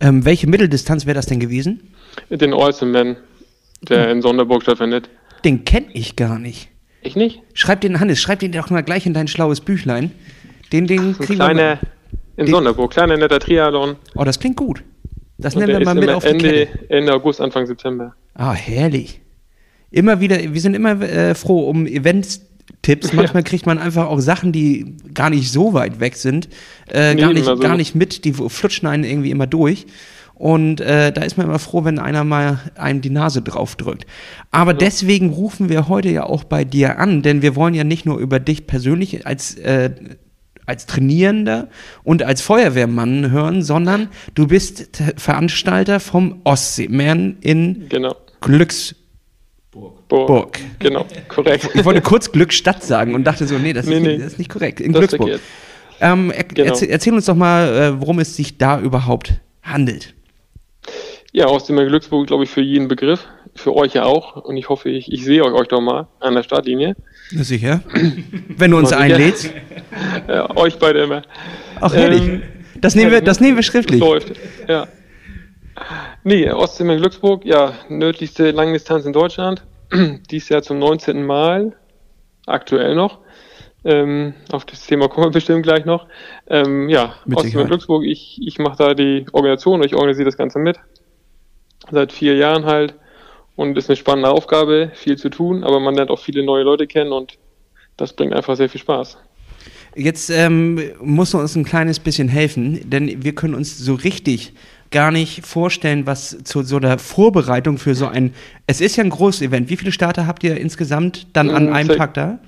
[0.00, 1.94] Ähm, welche Mitteldistanz wäre das denn gewesen?
[2.30, 3.16] Den Olsenman,
[3.82, 5.08] der in Sonderburg stattfindet.
[5.44, 6.68] Den kenne ich gar nicht.
[7.02, 7.42] Ich nicht?
[7.54, 10.10] Schreib den, Hannes, schreib den doch mal gleich in dein schlaues Büchlein.
[10.72, 11.78] Den, den Ein kriegen kleiner,
[12.36, 13.96] in Die- Sonderburg, kleiner netter Triathlon.
[14.14, 14.82] Oh, das klingt gut.
[15.38, 16.90] Das Und nehmen wir mal mit auf die Ende, Kette.
[16.90, 18.14] Ende August, Anfang September.
[18.34, 19.20] Ah, herrlich.
[19.90, 23.12] Immer wieder, wir sind immer äh, froh um Events-Tipps.
[23.14, 26.48] Manchmal kriegt man einfach auch Sachen, die gar nicht so weit weg sind,
[26.90, 27.56] äh, Nee, gar, nicht, so.
[27.56, 29.86] gar nicht mit, die flutschen einen irgendwie immer durch.
[30.34, 34.04] Und äh, da ist man immer froh, wenn einer mal einem die Nase drauf drückt.
[34.50, 38.04] Aber deswegen rufen wir heute ja auch bei dir an, denn wir wollen ja nicht
[38.04, 39.90] nur über dich persönlich als, äh,
[40.66, 41.68] als Trainierender
[42.02, 48.14] und als Feuerwehrmann hören, sondern du bist Veranstalter vom Ostseeman in Genau.
[48.40, 49.00] Glücksburg.
[50.08, 50.60] Burg.
[50.78, 51.68] Genau, korrekt.
[51.74, 54.08] Ich wollte kurz Glückstadt sagen und dachte so, nee, das, Nee, ist, nee.
[54.08, 54.80] Nicht, das ist nicht korrekt.
[54.80, 55.40] In Das Glücksburg.
[56.00, 56.68] Ähm, er, Genau.
[56.70, 60.14] erzähl, erzähl uns doch mal, äh, worum es sich da überhaupt handelt.
[61.32, 63.26] Ja, aus dem Glücksburg, glaube ich, für jeden Begriff.
[63.56, 64.36] Für euch ja auch.
[64.36, 66.94] Und ich hoffe, ich, ich sehe euch, euch doch mal an der Startlinie.
[67.32, 67.82] Na sicher.
[68.48, 69.52] Wenn du uns einlädst.
[70.26, 71.22] Ja, euch beide immer.
[71.80, 72.22] Ach, herrlich.
[72.22, 72.42] Ähm,
[72.80, 74.00] das, nehmen wir, das nehmen wir schriftlich.
[74.00, 74.32] Läuft,
[74.66, 74.88] ja.
[76.24, 79.64] Nee, Ostsee Glücksburg, ja, nördlichste Langdistanz in Deutschland.
[80.30, 81.24] Dies Jahr zum 19.
[81.24, 81.76] Mal,
[82.46, 83.18] aktuell noch.
[83.84, 86.06] Ähm, auf das Thema kommen wir bestimmt gleich noch.
[86.48, 87.54] Ähm, ja, Sicherheit.
[87.54, 90.78] und Glücksburg, ich, ich mache da die Organisation, ich organisiere das Ganze mit.
[91.90, 92.94] Seit vier Jahren halt.
[93.56, 96.86] Und ist eine spannende Aufgabe, viel zu tun, aber man lernt auch viele neue Leute
[96.86, 97.38] kennen und
[97.96, 99.16] das bringt einfach sehr viel Spaß.
[99.94, 104.52] Jetzt ähm, musst du uns ein kleines bisschen helfen, denn wir können uns so richtig
[104.90, 108.34] gar nicht vorstellen, was zu so der Vorbereitung für so ein.
[108.66, 109.70] Es ist ja ein großes Event.
[109.70, 112.38] Wie viele Starter habt ihr insgesamt dann an Ähm, einem Tag da?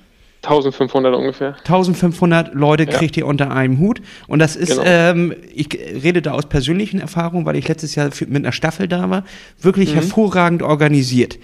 [0.47, 1.57] 1500 ungefähr.
[1.59, 2.91] 1500 Leute Ja.
[2.91, 4.01] kriegt ihr unter einem Hut.
[4.29, 4.83] Und das ist, Genau.
[4.85, 5.69] ähm, ich
[6.03, 9.25] rede da aus persönlichen Erfahrungen, weil ich letztes Jahr für, mit einer Staffel da war,
[9.61, 9.95] wirklich Mhm.
[9.97, 11.39] hervorragend organisiert.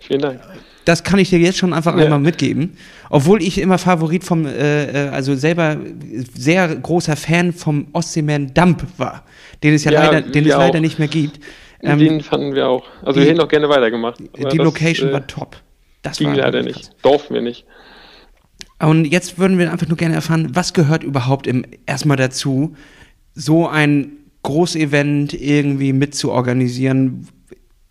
[0.00, 0.40] Vielen Dank.
[0.84, 2.04] Das kann ich dir jetzt schon einfach Ja.
[2.04, 2.76] einmal mitgeben.
[3.08, 5.78] Obwohl ich immer Favorit vom, äh, äh, also selber
[6.36, 9.24] sehr großer Fan vom Ostseeman Dump war,
[9.62, 11.40] den es ja, Ja, leider, den es leider nicht mehr gibt.
[11.82, 12.84] Ähm, Den fanden wir auch.
[13.02, 14.18] Also die- wir hätten auch gerne weitergemacht.
[14.18, 15.56] die das, Location äh, war top.
[16.02, 16.90] Das Ging leider nicht.
[17.02, 17.64] Durften wir nicht.
[18.78, 22.74] Und jetzt würden wir einfach nur gerne erfahren, was gehört überhaupt im, erstmal dazu,
[23.34, 27.28] so ein Großevent irgendwie mitzuorganisieren?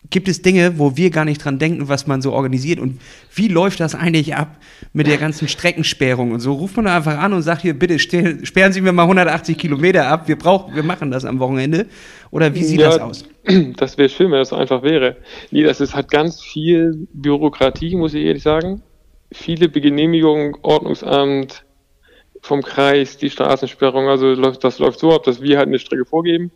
[0.09, 2.79] Gibt es Dinge, wo wir gar nicht dran denken, was man so organisiert?
[2.79, 2.99] Und
[3.33, 4.57] wie läuft das eigentlich ab
[4.91, 6.53] mit der ganzen Streckensperrung und so?
[6.53, 10.07] Ruft man da einfach an und sagt hier, bitte sperren Sie mir mal 180 Kilometer
[10.07, 11.87] ab, wir brauchen, wir machen das am Wochenende?
[12.29, 13.25] Oder wie sieht Ja, das aus?
[13.77, 15.17] Das wäre schön, wenn das so einfach wäre.
[15.49, 18.83] Nee, das ist, hat ganz viel Bürokratie, muss ich ehrlich sagen.
[19.33, 21.65] Viele Genehmigungen, Ordnungsamt,
[22.43, 26.51] vom Kreis, die Straßensperrung, also das läuft so ab, dass wir halt eine Strecke vorgeben,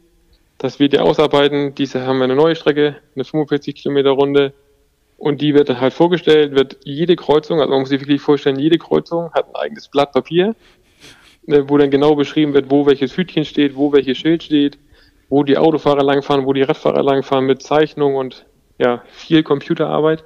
[0.58, 1.76] dass wir die ausarbeiten.
[1.76, 4.54] Diese haben wir eine neue Strecke, eine 45 Kilometer Runde.
[5.18, 8.60] Und die wird dann halt vorgestellt, wird jede Kreuzung, also man muss sich wirklich vorstellen,
[8.60, 10.56] jede Kreuzung hat ein eigenes Blatt Papier,
[11.48, 14.78] ne, wo dann genau beschrieben wird, wo welches Hütchen steht, wo welches Schild steht,
[15.30, 18.46] wo die Autofahrer langfahren, wo die Radfahrer langfahren mit Zeichnung und
[18.78, 20.24] ja, viel Computerarbeit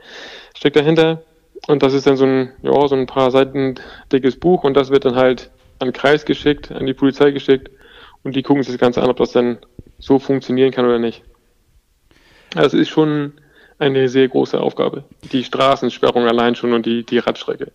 [0.56, 1.24] steckt dahinter.
[1.68, 3.76] Und das ist dann so ein, ja, so ein paar Seiten
[4.12, 7.70] dickes Buch und das wird dann halt an den Kreis geschickt, an die Polizei geschickt
[8.24, 9.58] und die gucken sich das Ganze an, ob das dann
[10.00, 11.24] so funktionieren kann oder nicht.
[12.56, 13.34] Es ist schon
[13.80, 15.06] eine sehr große Aufgabe.
[15.32, 17.72] Die Straßensperrung allein schon und die, die Radstrecke.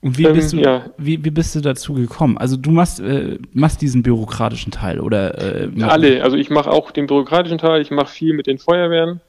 [0.00, 0.86] Und wie Ähm, bist du, ja.
[0.96, 2.38] wie, wie bist du dazu gekommen?
[2.38, 6.90] Also du machst, äh, machst diesen bürokratischen Teil oder äh, Alle, also ich mache auch
[6.90, 9.20] den bürokratischen Teil, ich mache viel mit den Feuerwehren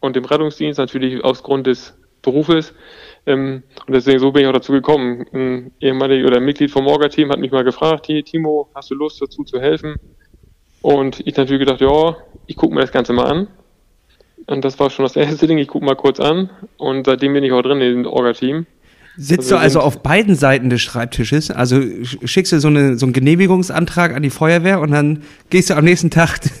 [0.00, 1.94] und dem Rettungsdienst, natürlich aus Grund des
[2.26, 2.74] Berufes.
[3.24, 5.24] Ähm, und deswegen so bin ich auch dazu gekommen.
[5.32, 8.94] Ein ehemaliger oder ein Mitglied vom Orga-Team hat mich mal gefragt, hey Timo, hast du
[8.94, 9.96] Lust dazu zu helfen?
[10.82, 13.48] Und ich natürlich gedacht, ja, ich gucke mir das Ganze mal an.
[14.46, 16.50] Und das war schon das erste Ding, ich gucke mal kurz an.
[16.76, 18.66] Und seitdem bin ich auch drin in dem Orga-Team.
[19.18, 21.50] Sitzt Also du also sind- auf beiden Seiten des Schreibtisches?
[21.50, 25.70] Also sch- schickst du so, eine, so einen Genehmigungsantrag an die Feuerwehr und dann gehst
[25.70, 26.38] du am nächsten Tag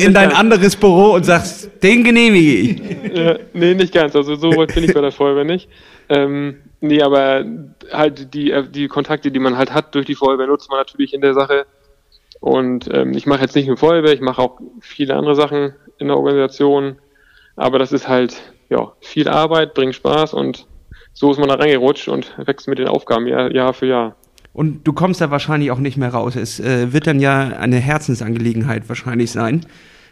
[0.00, 3.16] in dein anderes Büro und sagst, den genehmige ich.
[3.16, 4.14] Ja, nee, nicht ganz.
[4.14, 5.68] Also so weit bin ich bei der Feuerwehr nicht.
[6.08, 7.44] Ähm, nee, aber
[7.92, 11.14] halt die, äh, die Kontakte, die man halt hat durch die Feuerwehr, nutzt man natürlich
[11.14, 11.66] in der Sache.
[12.40, 16.08] Und ähm, ich mache jetzt nicht nur Feuerwehr, ich mache auch viele andere Sachen in
[16.08, 16.96] der Organisation.
[17.56, 18.34] Aber das ist halt
[18.68, 20.66] ja viel Arbeit, bringt Spaß und
[21.12, 24.16] so ist man da reingerutscht und wächst mit den Aufgaben Jahr, Jahr für Jahr.
[24.52, 26.36] Und du kommst da wahrscheinlich auch nicht mehr raus.
[26.36, 29.64] Es äh, wird dann ja eine Herzensangelegenheit wahrscheinlich sein.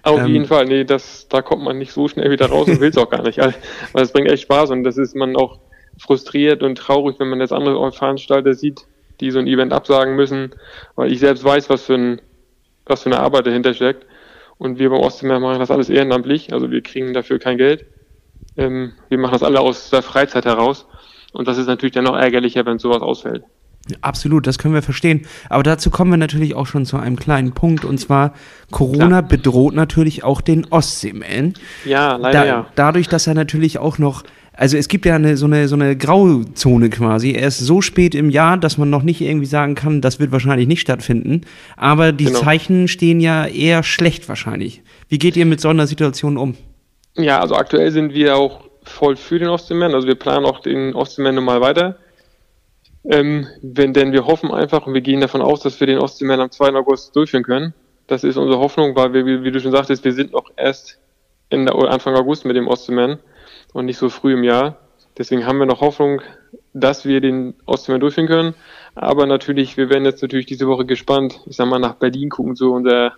[0.03, 2.81] Auf Ähm, jeden Fall, nee, das, da kommt man nicht so schnell wieder raus und
[2.81, 3.39] will es auch gar nicht.
[3.39, 5.59] Weil es bringt echt Spaß und das ist man auch
[5.99, 8.87] frustriert und traurig, wenn man jetzt andere Veranstalter sieht,
[9.21, 10.55] die so ein Event absagen müssen,
[10.97, 12.21] weil ich selbst weiß, was für ein,
[12.87, 14.07] was für eine Arbeit dahinter steckt.
[14.57, 17.85] Und wir beim Ostseemeer machen das alles ehrenamtlich, also wir kriegen dafür kein Geld.
[18.57, 20.87] Ähm, wir machen das alle aus der Freizeit heraus.
[21.33, 23.45] Und das ist natürlich dann noch ärgerlicher, wenn sowas ausfällt.
[24.03, 25.27] Absolut, das können wir verstehen.
[25.49, 27.85] Aber dazu kommen wir natürlich auch schon zu einem kleinen Punkt.
[27.85, 28.35] Und zwar,
[28.71, 29.23] Corona Klar.
[29.23, 31.55] bedroht natürlich auch den Ostseeman.
[31.85, 32.67] Ja, leider Da, ja.
[32.75, 34.23] Dadurch, dass er natürlich auch noch,
[34.53, 37.33] also es gibt ja eine, so, eine, so eine Grauzone quasi.
[37.33, 40.31] Er ist so spät im Jahr, dass man noch nicht irgendwie sagen kann, das wird
[40.31, 41.43] wahrscheinlich nicht stattfinden.
[41.77, 42.41] Aber die Genau.
[42.41, 44.83] Zeichen stehen ja eher schlecht wahrscheinlich.
[45.09, 46.55] Wie geht ihr mit so einer Situation um?
[47.17, 49.95] Ja, also aktuell sind wir auch voll für den Ostseeman.
[49.95, 51.99] Also wir planen auch den Ostseeman nochmal weiter.
[53.05, 56.41] Ähm, wenn, denn wir hoffen einfach und wir gehen davon aus, dass wir den Ostseeman
[56.41, 56.75] am 2.
[56.75, 57.75] August durchführen können.
[58.07, 60.99] Das ist unsere Hoffnung, weil wir, wie, du schon sagtest, wir sind noch erst
[61.49, 63.19] in der, Anfang August mit dem Ostseeman
[63.73, 64.79] und nicht so früh im Jahr.
[65.17, 66.21] Deswegen haben wir noch Hoffnung,
[66.73, 68.55] dass wir den Ostseeman durchführen können.
[68.95, 72.57] Aber natürlich, wir werden jetzt natürlich diese Woche gespannt, ich sag mal, nach Berlin gucken,
[72.57, 73.13] so unser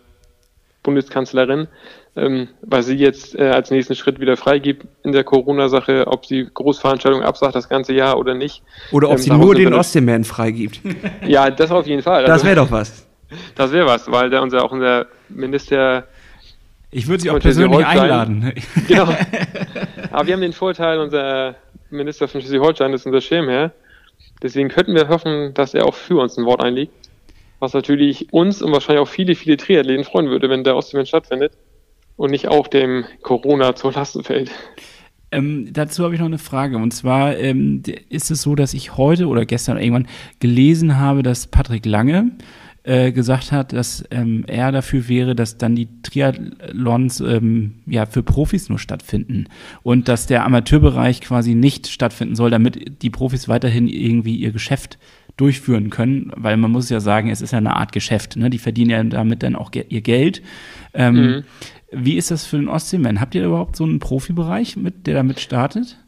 [0.83, 1.69] Bundeskanzlerin,
[2.15, 6.47] ähm, weil sie jetzt äh, als nächsten Schritt wieder freigibt in der Corona-Sache, ob sie
[6.53, 8.63] Großveranstaltungen absagt das ganze Jahr oder nicht.
[8.91, 10.81] Oder ob Ähm, sie nur den Ostseeman freigibt.
[11.27, 12.23] Ja, das auf jeden Fall.
[12.25, 13.07] Das Also, wäre doch was.
[13.55, 16.05] das wäre was, weil der unser auch unser Minister
[16.91, 18.53] Ich würde sie auch persönlich einladen.
[18.89, 19.09] Genau.
[20.11, 21.55] Aber wir haben den Vorteil, unser
[21.89, 23.73] Minister von Schleswig-Holstein ist unser Schirmherr.
[24.43, 26.93] Deswegen könnten wir hoffen, dass er auch für uns ein Wort einlegt.
[27.59, 31.53] Was natürlich uns und wahrscheinlich auch viele, viele Triathleten freuen würde, wenn der Ostseeman stattfindet
[32.17, 34.51] und nicht auch dem Corona zur Lasten fällt.
[35.31, 36.77] Ähm, dazu habe ich noch eine Frage.
[36.77, 40.09] Und zwar ähm, ist es so, dass ich heute oder gestern irgendwann
[40.41, 42.33] gelesen habe, dass Patrick Lange
[42.85, 48.23] äh, gesagt hat, dass ähm, er dafür wäre, dass dann die Triathlons ähm, ja für
[48.23, 49.47] Profis nur stattfinden
[49.83, 54.99] und dass der Amateurbereich quasi nicht stattfinden soll, damit die Profis weiterhin irgendwie ihr Geschäft
[55.37, 58.51] durchführen können, weil man muss ja sagen, es ist ja eine Art Geschäft, ne?
[58.51, 60.43] Die verdienen ja damit dann auch ge ihr Geld.
[60.93, 61.45] Ähm, mhm.
[61.93, 63.21] Wie ist das für den Ostseeman?
[63.21, 65.99] Habt ihr überhaupt so einen Profibereich, mit, der damit startet?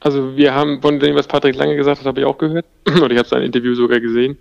[0.00, 2.66] Also wir haben von dem, was Patrick Lange gesagt hat, habe ich auch gehört.
[2.88, 4.38] Oder ich habe sein Interview sogar gesehen.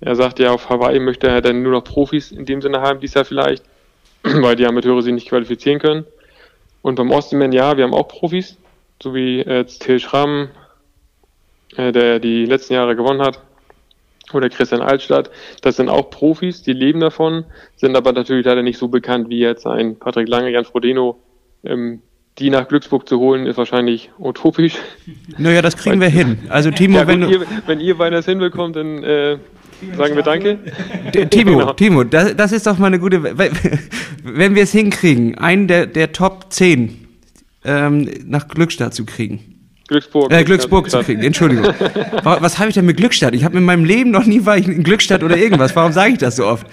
[0.00, 2.98] Er sagt ja, auf Hawaii möchte er dann nur noch Profis in dem Sinne haben,
[2.98, 3.62] dies Jahr vielleicht,
[4.22, 6.06] weil die Amateure sich nicht qualifizieren können.
[6.82, 8.56] Und beim Ostseeman, ja, wir haben auch Profis,
[9.00, 10.48] so wie äh, Till Schramm,
[11.76, 13.40] äh, der die letzten Jahre gewonnen hat,
[14.34, 15.30] oder Christian Altstadt.
[15.62, 17.44] Das sind auch Profis, die leben davon,
[17.76, 21.18] sind aber natürlich leider nicht so bekannt wie jetzt ein Patrick Lange, Jan Frodeno.
[21.64, 22.02] Ähm,
[22.38, 24.76] die nach Glücksburg zu holen, ist wahrscheinlich utopisch.
[25.36, 26.38] Naja, das kriegen wir hin.
[26.48, 29.36] Also Timo, ja, gut, wenn, ihr, wenn ihr beinahe das hinbekommt, dann äh,
[29.96, 30.58] Sagen wir Danke.
[31.30, 31.72] Timo, genau.
[31.72, 33.22] Timo, das, das, ist doch mal eine gute.
[34.22, 37.08] Wenn wir es hinkriegen, einen der, der Top 10
[37.64, 39.51] ähm, nach Glückstadt zu kriegen.
[39.92, 40.32] Glücksburg.
[40.32, 41.66] Äh, Glücksburg zu kriegen, Entschuldigung.
[42.24, 43.34] Was habe ich denn mit Glückstadt?
[43.34, 45.76] Ich habe in meinem Leben noch nie war ich in Glückstadt oder irgendwas.
[45.76, 46.66] Warum sage ich das so oft?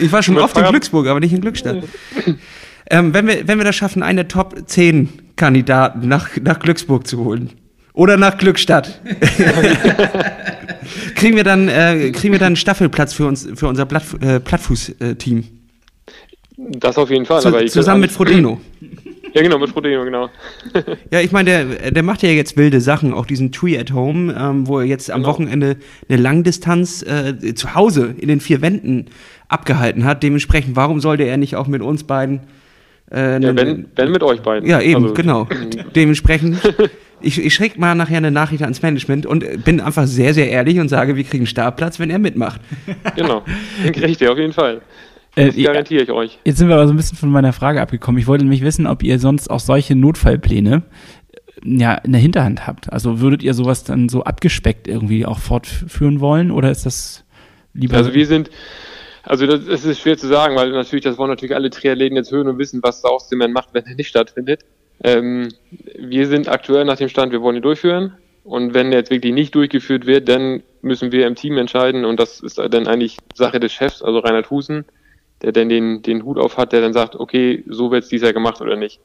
[0.00, 1.82] Ich war schon oft in Glücksburg, aber nicht in Glückstadt.
[2.88, 7.24] Ähm, wenn, wir, wenn wir das schaffen, eine Top 10 Kandidaten nach, nach Glücksburg zu
[7.24, 7.50] holen.
[7.92, 9.00] Oder nach Glückstadt.
[11.14, 14.38] kriegen wir dann, äh, kriegen wir dann einen Staffelplatz für uns, für unser Platt, äh,
[14.38, 15.44] Plattfuß-Team.
[16.56, 17.42] Das auf jeden Fall.
[17.42, 18.60] Zu, zusammen mit Frodeno.
[19.36, 20.30] Ja, genau, mit Frodeno, genau.
[21.10, 24.34] ja, ich meine, der, der macht ja jetzt wilde Sachen, auch diesen Tree at Home,
[24.34, 25.34] ähm, wo er jetzt am genau.
[25.34, 25.76] Wochenende
[26.08, 29.10] eine Langdistanz äh, zu Hause in den vier Wänden
[29.48, 30.22] abgehalten hat.
[30.22, 32.40] Dementsprechend, warum sollte er nicht auch mit uns beiden
[33.12, 34.66] äh, ja, wenn, wenn mit euch beiden.
[34.66, 35.14] Ja, eben, also.
[35.14, 35.46] genau.
[35.94, 36.58] Dementsprechend
[37.20, 40.78] ich, ich schicke mal nachher eine Nachricht ans Management und bin einfach sehr, sehr ehrlich
[40.78, 42.60] und sage, wir kriegen Startplatz, wenn er mitmacht.
[43.16, 43.44] Genau,
[43.84, 44.80] den kriegt ihr auf jeden Fall.
[45.36, 46.38] Äh, das garantiere ich euch.
[46.44, 48.18] Jetzt sind wir aber so ein bisschen von meiner Frage abgekommen.
[48.20, 50.82] Ich wollte nämlich wissen, ob ihr sonst auch solche Notfallpläne
[51.62, 52.92] äh, ja, in der Hinterhand habt.
[52.92, 57.24] Also würdet ihr sowas dann so abgespeckt irgendwie auch fortführen wollen oder ist das
[57.74, 57.96] lieber?
[57.98, 58.50] Also wir sind,
[59.22, 62.32] also das, das ist schwer zu sagen, weil natürlich, das wollen natürlich alle Triathleten jetzt
[62.32, 64.64] hören und wissen, was der Auszimmern macht, wenn er nicht stattfindet.
[65.04, 65.50] Ähm,
[65.98, 68.14] wir sind aktuell nach dem Stand, wir wollen ihn durchführen.
[68.44, 72.04] Und wenn er jetzt wirklich nicht durchgeführt wird, dann müssen wir im Team entscheiden.
[72.04, 74.84] Und das ist dann eigentlich Sache des Chefs, also Reinhard Husen,
[75.46, 78.32] der dann den, den Hut auf hat, der dann sagt, okay, so wird es dieser
[78.32, 79.00] gemacht oder nicht.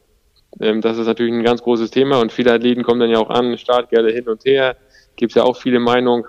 [0.59, 3.29] Ähm, das ist natürlich ein ganz großes Thema und viele Athleten kommen dann ja auch
[3.29, 4.75] an, Startgelder hin und her,
[5.15, 6.25] gibt es ja auch viele Meinungen.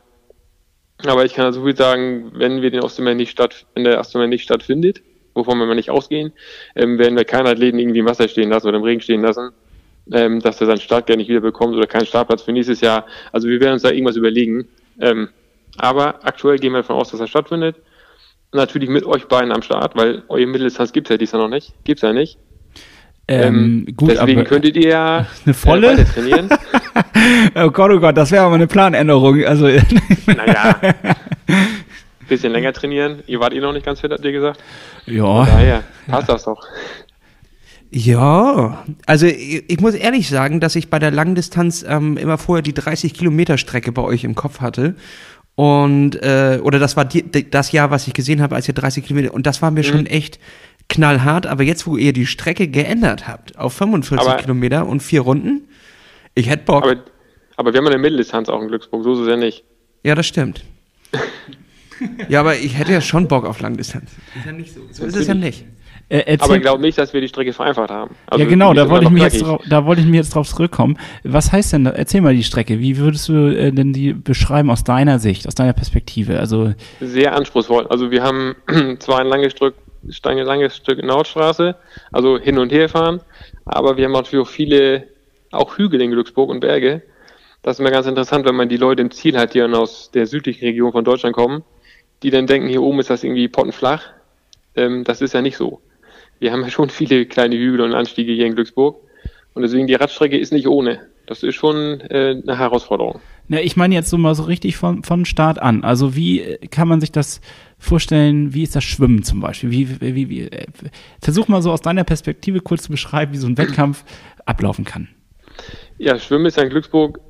[1.07, 4.29] Aber ich kann also viel sagen, wenn wir den Ostermann nicht statt, wenn der Ostermann
[4.29, 5.01] nicht stattfindet,
[5.33, 6.33] wovon wir mal nicht ausgehen,
[6.77, 9.53] ähm, werden wir keinen Athleten irgendwie im Wasser stehen lassen oder im Regen stehen lassen,
[10.13, 13.07] ähm, dass er seinen Startgeld nicht wieder bekommt oder keinen Startplatz für nächstes Jahr.
[13.33, 14.69] Also wir werden uns da irgendwas überlegen.
[15.01, 15.31] Ähm,
[15.79, 17.77] aber aktuell gehen wir davon aus, dass er stattfindet.
[18.53, 21.73] Natürlich mit euch beiden am Start, weil eure Mitteldistanz gibt's ja dies Jahr noch nicht.
[21.85, 22.39] Gibt's ja nicht.
[23.29, 26.49] Ähm, ähm, gut, deswegen könntet ihr ja eine volle äh, trainieren.
[27.55, 29.45] oh Gott, oh Gott, das wäre aber eine Planänderung.
[29.45, 29.67] Also
[30.27, 30.77] naja,
[32.29, 33.23] bisschen länger trainieren.
[33.27, 34.61] Ihr wart eh noch nicht ganz fit, habt ihr gesagt?
[35.07, 35.45] Ja.
[35.47, 36.67] Daher passt das doch.
[37.95, 42.63] Ja, also ich, ich, muss ehrlich sagen, dass ich bei der Langdistanz ähm, immer vorher
[42.63, 44.95] die 30 Kilometer Strecke bei euch im Kopf hatte.
[45.55, 49.05] Und, äh, oder das war die, das Jahr, was ich gesehen habe, als ihr 30
[49.05, 49.85] Kilometer, und das war mir mhm.
[49.85, 50.39] schon echt
[50.89, 51.47] knallhart.
[51.47, 55.69] Aber jetzt, wo ihr die Strecke geändert habt auf 45 aber, Kilometer und vier Runden,
[56.35, 56.85] ich hätte Bock.
[56.85, 56.97] Aber,
[57.57, 59.65] aber wir haben eine Mitteldistanz auch in Glücksburg, so ist es ja nicht.
[60.03, 60.65] Ja, das stimmt.
[62.29, 64.11] ja, aber ich hätte ja schon Bock auf Langdistanz.
[64.37, 64.81] Ist ja nicht so.
[64.91, 65.67] So ist es ja nicht.
[66.13, 68.15] Äh, Aber ich glaube nicht, dass wir die Strecke vereinfacht haben.
[68.27, 70.47] Also ja, genau, da wollte, ich mich jetzt drauf, da wollte ich mir jetzt drauf
[70.47, 70.99] zurückkommen.
[71.25, 72.81] Was heißt denn, erzähl mal die Strecke.
[72.81, 76.39] Wie würdest du äh, denn die beschreiben aus deiner Sicht, aus deiner Perspektive?
[76.39, 77.87] Also Sehr anspruchsvoll.
[77.87, 78.57] Also wir haben
[78.99, 79.75] zwar ein langes Stück,
[80.23, 81.77] ein langes Stück Nordstraße,
[82.13, 83.23] also hin und her fahren,
[83.65, 85.05] aber wir haben natürlich auch viele,
[85.51, 87.01] auch Hügel in Glücksburg und Berge.
[87.63, 90.11] Das ist immer ganz interessant, wenn man die Leute im Ziel hat, die dann aus
[90.11, 91.65] der südlichen Region von Deutschland kommen,
[92.23, 94.03] die dann denken, hier oben ist das irgendwie pottenflach.
[94.77, 95.81] Ähm, das ist ja nicht so
[96.43, 98.97] wir haben ja schon viele kleine Hügel und Anstiege hier in Glücksburg.
[99.55, 101.07] Und deswegen die Radstrecke ist nicht ohne.
[101.27, 103.21] Das ist schon äh, eine Herausforderung.
[103.47, 105.85] Na, ich meine jetzt so mal so richtig von, von Start an.
[105.85, 107.41] Also wie kann man sich das
[107.79, 109.71] vorstellen, wie ist das Schwimmen zum Beispiel?
[109.71, 110.67] Wie, wie, wie, äh,
[111.21, 114.05] versuch mal so aus deiner Perspektive kurz zu beschreiben, wie so ein Wettkampf
[114.45, 115.09] ablaufen kann.
[115.99, 117.21] Ja, Schwimmen ist ja in Glücksburg,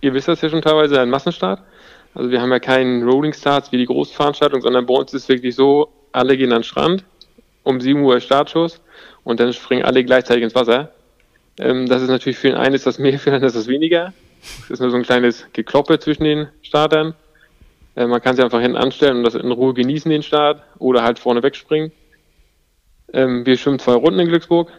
[0.00, 1.62] ihr wisst das ja schon teilweise, ein Massenstart.
[2.14, 5.28] Also wir haben ja keinen Rolling Starts wie die Großveranstaltung, sondern bei uns ist es
[5.28, 7.04] wirklich so, alle gehen an den Strand,
[7.68, 8.80] um 7 Uhr Startschuss
[9.24, 10.92] und dann springen alle gleichzeitig ins Wasser.
[11.58, 13.68] Ähm, das ist natürlich für den einen ist das mehr, für den anderen ist das
[13.68, 14.12] weniger.
[14.64, 17.14] Es ist nur so ein kleines Gekloppe zwischen den Startern.
[17.96, 21.02] Äh, man kann sich einfach hinten anstellen und das in Ruhe genießen, den Start, oder
[21.02, 21.92] halt vorne wegspringen.
[23.12, 24.70] Ähm, wir schwimmen zwei Runden in Glücksburg,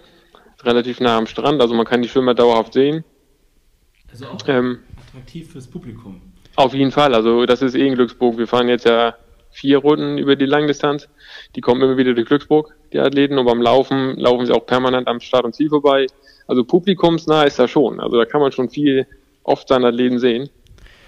[0.63, 3.04] relativ nah am Strand, also man kann die Schwimmer dauerhaft sehen.
[4.12, 6.21] Also auch Ähm, attraktiv fürs Publikum.
[6.56, 8.38] auf jeden Fall, also das ist eh in Glücksburg.
[8.38, 9.15] Wir fahren jetzt ja
[9.52, 11.10] vier Runden über die Langdistanz.
[11.56, 15.08] Die kommen immer wieder durch Glücksburg, die Athleten, und beim Laufen laufen sie auch permanent
[15.08, 16.06] am Start und Ziel vorbei.
[16.48, 18.00] Also publikumsnah ist da schon.
[18.00, 19.08] Also da kann man schon viel
[19.44, 20.50] oft seine Athleten sehen.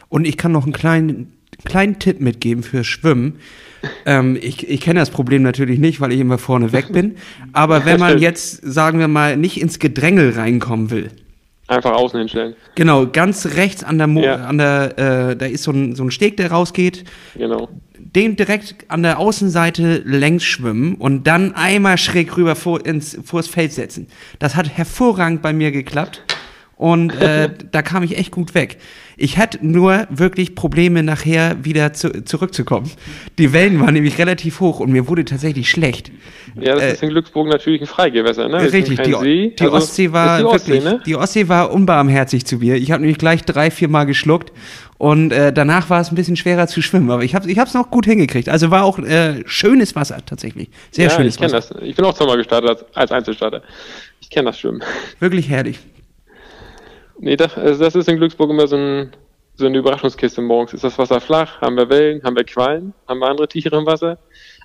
[0.10, 3.40] Und ich kann noch einen kleinen, kleinen Tipp mitgeben für Schwimmen.
[4.06, 7.16] Ähm, ich ich kenne das Problem natürlich nicht, weil ich immer vorne weg bin.
[7.54, 11.12] Aber wenn man jetzt, sagen wir mal, nicht ins Gedrängel reinkommen will,
[11.68, 12.56] Einfach außen hinstellen.
[12.76, 14.36] genau, ganz rechts an der, Mo Ja.
[14.36, 17.70] an der äh, da ist so ein, so ein Steg, der rausgeht, Genau.
[18.16, 23.48] Den direkt an der Außenseite längs schwimmen und dann einmal schräg rüber vor, ins, vors
[23.48, 24.08] Feld setzen.
[24.40, 26.24] Das hat hervorragend bei mir geklappt.
[26.82, 28.80] Und äh, da kam ich echt gut weg.
[29.16, 32.90] Ich hatte nur wirklich Probleme, nachher wieder zu, zurückzukommen.
[33.38, 36.12] Die Wellen waren nämlich relativ hoch und mir wurde tatsächlich schlecht.
[36.60, 38.64] Ja, das Äh, ist in Glücksburg natürlich ein Freigewässer, ne?
[38.64, 39.54] Richtig, die, See.
[39.60, 41.02] die Also, Ostsee war die Ostsee, wirklich, ne?
[41.06, 42.78] die Ostsee war unbarmherzig zu mir.
[42.78, 44.52] Ich habe nämlich gleich drei, vier Mal geschluckt
[44.98, 47.76] und äh, danach war es ein bisschen schwerer zu schwimmen, aber ich habe ich hab's
[47.76, 48.50] noch gut hingekriegt.
[48.50, 51.84] Also war auch äh, schönes Wasser tatsächlich, sehr ja, schönes ich kenne Wasser, das.
[51.84, 53.62] Ich bin auch zweimal gestartet als, als Einzelstarter.
[54.20, 54.82] Ich kenne das Schwimmen.
[55.20, 55.78] wirklich herrlich.
[57.22, 59.12] Nee, das, also das ist in Glücksburg immer so, ein,
[59.54, 60.74] so eine Überraschungskiste morgens.
[60.74, 61.62] Ist das Wasser flach?
[61.62, 62.24] Haben wir Wellen?
[62.24, 62.94] Haben wir Quallen?
[63.08, 64.18] Haben wir andere Tiere im Wasser?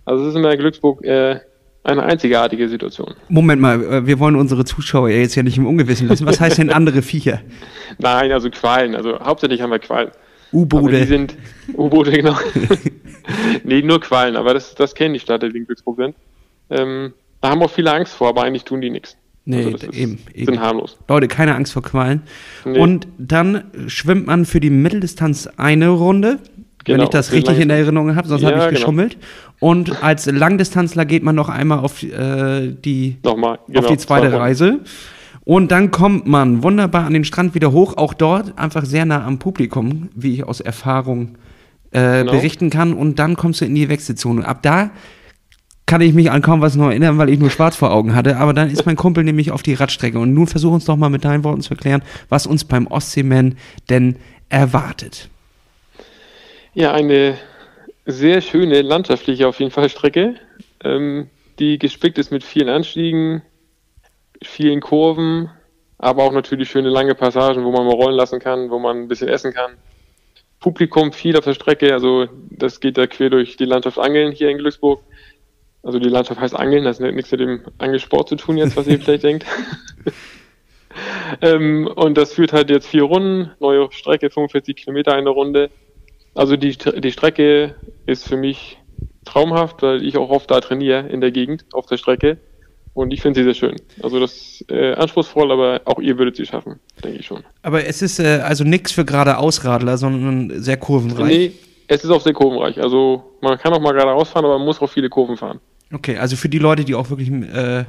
[0.06, 1.40] Also es ist immer in Glücksburg äh,
[1.84, 3.14] eine einzigartige Situation.
[3.28, 6.24] Moment mal, äh, wir wollen unsere Zuschauer ja jetzt ja nicht im Ungewissen lassen.
[6.24, 7.42] Was heißt denn andere Viecher?
[7.98, 8.94] Nein, also Quallen.
[8.94, 10.08] Also hauptsächlich haben wir Quallen.
[10.08, 10.18] Aber
[10.50, 11.04] die U-Boote.
[11.04, 11.36] sind
[11.74, 12.38] U-Boote, genau.
[13.64, 16.16] nee, nur Quallen, aber das, das kennen die Städte, die in Glücksburg sind.
[16.70, 19.18] Ähm, da haben auch viele Angst vor, aber eigentlich tun die nichts.
[19.48, 20.46] Nee, Also eben, eben.
[20.46, 20.98] Sind harmlos.
[21.08, 22.22] Leute, keine Angst vor Qualen.
[22.64, 22.78] Nee.
[22.78, 26.40] Und dann schwimmt man für die Mitteldistanz eine Runde,
[26.84, 28.78] wenn Genau, ich das richtig in Erinnerung habe, sonst Ja, habe ich genau.
[28.78, 29.16] geschummelt.
[29.60, 33.58] Und als Langdistanzler geht man noch einmal auf äh, die Nochmal.
[33.68, 34.36] Genau, auf die zweite zwei.
[34.36, 34.80] Reise.
[35.44, 39.24] Und dann kommt man wunderbar an den Strand wieder hoch, auch dort einfach sehr nah
[39.24, 41.36] am Publikum, wie ich aus Erfahrung
[41.92, 42.32] äh, Genau.
[42.32, 42.92] berichten kann.
[42.92, 44.44] Und dann kommst du in die Wechselzone.
[44.46, 44.90] Ab da
[45.86, 48.36] kann ich mich an kaum was noch erinnern, weil ich nur schwarz vor Augen hatte.
[48.38, 50.18] Aber dann ist mein Kumpel nämlich auf die Radstrecke.
[50.18, 53.56] Und nun versuch uns doch mal mit deinen Worten zu erklären, was uns beim Ostseeman
[53.88, 54.16] denn
[54.48, 55.28] erwartet.
[56.74, 57.38] Ja, eine
[58.04, 60.34] sehr schöne landschaftliche auf jeden Fall Strecke,
[60.84, 63.42] ähm, die gespickt ist mit vielen Anstiegen,
[64.42, 65.50] vielen Kurven,
[65.98, 69.08] aber auch natürlich schöne lange Passagen, wo man mal rollen lassen kann, wo man ein
[69.08, 69.72] bisschen essen kann.
[70.60, 74.50] Publikum viel auf der Strecke, also das geht da quer durch die Landschaft Angeln hier
[74.50, 75.00] in Glücksburg.
[75.86, 78.88] Also die Landschaft heißt Angeln, das hat nichts mit dem Angelsport zu tun jetzt, was
[78.88, 79.46] ihr vielleicht denkt.
[81.40, 85.70] ähm, und das führt halt jetzt vier Runden, neue Strecke, 45 Kilometer eine Runde.
[86.34, 88.78] Also die, die Strecke ist für mich
[89.24, 92.38] traumhaft, weil ich auch oft da trainiere in der Gegend auf der Strecke.
[92.92, 93.76] Und ich finde sie sehr schön.
[94.02, 97.44] Also das ist äh, anspruchsvoll, aber auch ihr würdet sie schaffen, denke ich schon.
[97.62, 101.28] Aber es ist äh, also nichts für geradeausradler, sondern sehr kurvenreich.
[101.28, 101.52] Nee,
[101.86, 102.82] es ist auch sehr kurvenreich.
[102.82, 105.60] Also man kann auch mal geradeaus fahren, aber man muss auch viele Kurven fahren.
[105.92, 107.84] Okay, also für die Leute, die auch wirklich äh,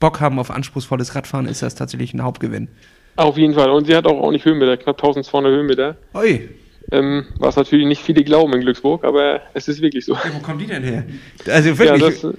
[0.00, 2.68] Bock haben auf anspruchsvolles Radfahren, ist das tatsächlich ein Hauptgewinn.
[3.16, 3.70] Auf jeden Fall.
[3.70, 5.96] Und sie hat auch ordentlich Höhenmeter, knapp 1200 Höhenmeter.
[6.14, 6.48] Oi,
[6.92, 10.14] Ähm, was natürlich nicht viele glauben in Glücksburg, aber es ist wirklich so.
[10.14, 11.04] wo kommen die denn her?
[11.46, 12.34] Also Ja, wirklich, das,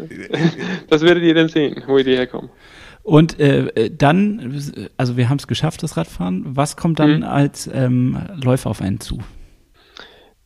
[0.90, 2.50] das werdet ihr dann sehen, wo die herkommen.
[3.04, 4.54] Und äh, dann,
[4.98, 6.44] also wir haben es geschafft, das Radfahren.
[6.56, 7.24] Was kommt dann Mhm.
[7.24, 9.20] als ähm, Läufer auf einen zu?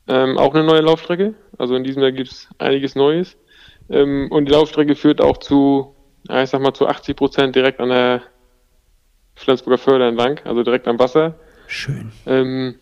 [0.07, 1.33] Ähm, auch eine neue Laufstrecke.
[1.57, 3.35] Also in diesem Jahr gibt's einiges Neues.
[3.89, 5.95] Ähm, und die Laufstrecke führt auch zu,
[6.27, 8.21] ja, ich sag mal, zu 80 Prozent direkt an der
[9.35, 11.35] Flensburger Förder entlang, also direkt am Wasser.
[11.67, 12.11] schön.
[12.25, 12.75] Ähm,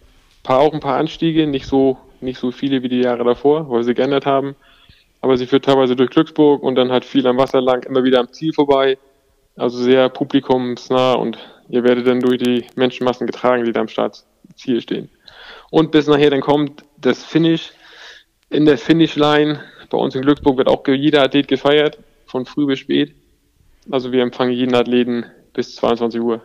[0.43, 3.83] paar, auch ein paar Anstiege, nicht so, nicht so viele wie die Jahre davor, weil
[3.83, 4.55] sie geändert haben.
[5.21, 8.19] Aber sie führt teilweise durch Glücksburg und dann halt viel am Wasser lang, immer wieder
[8.19, 8.97] am Ziel vorbei.
[9.55, 11.37] Also sehr publikumsnah und
[11.69, 15.09] ihr werdet dann durch die Menschenmassen getragen, die da am Startziel stehen.
[15.69, 17.71] Und bis nachher dann kommt das Finish.
[18.49, 19.61] In der Finishline,
[19.93, 23.13] bei uns in Glücksburg wird auch jeder Athlet gefeiert, von früh bis spät.
[23.91, 26.41] Also wir empfangen jeden Athleten bis 22 Uhr.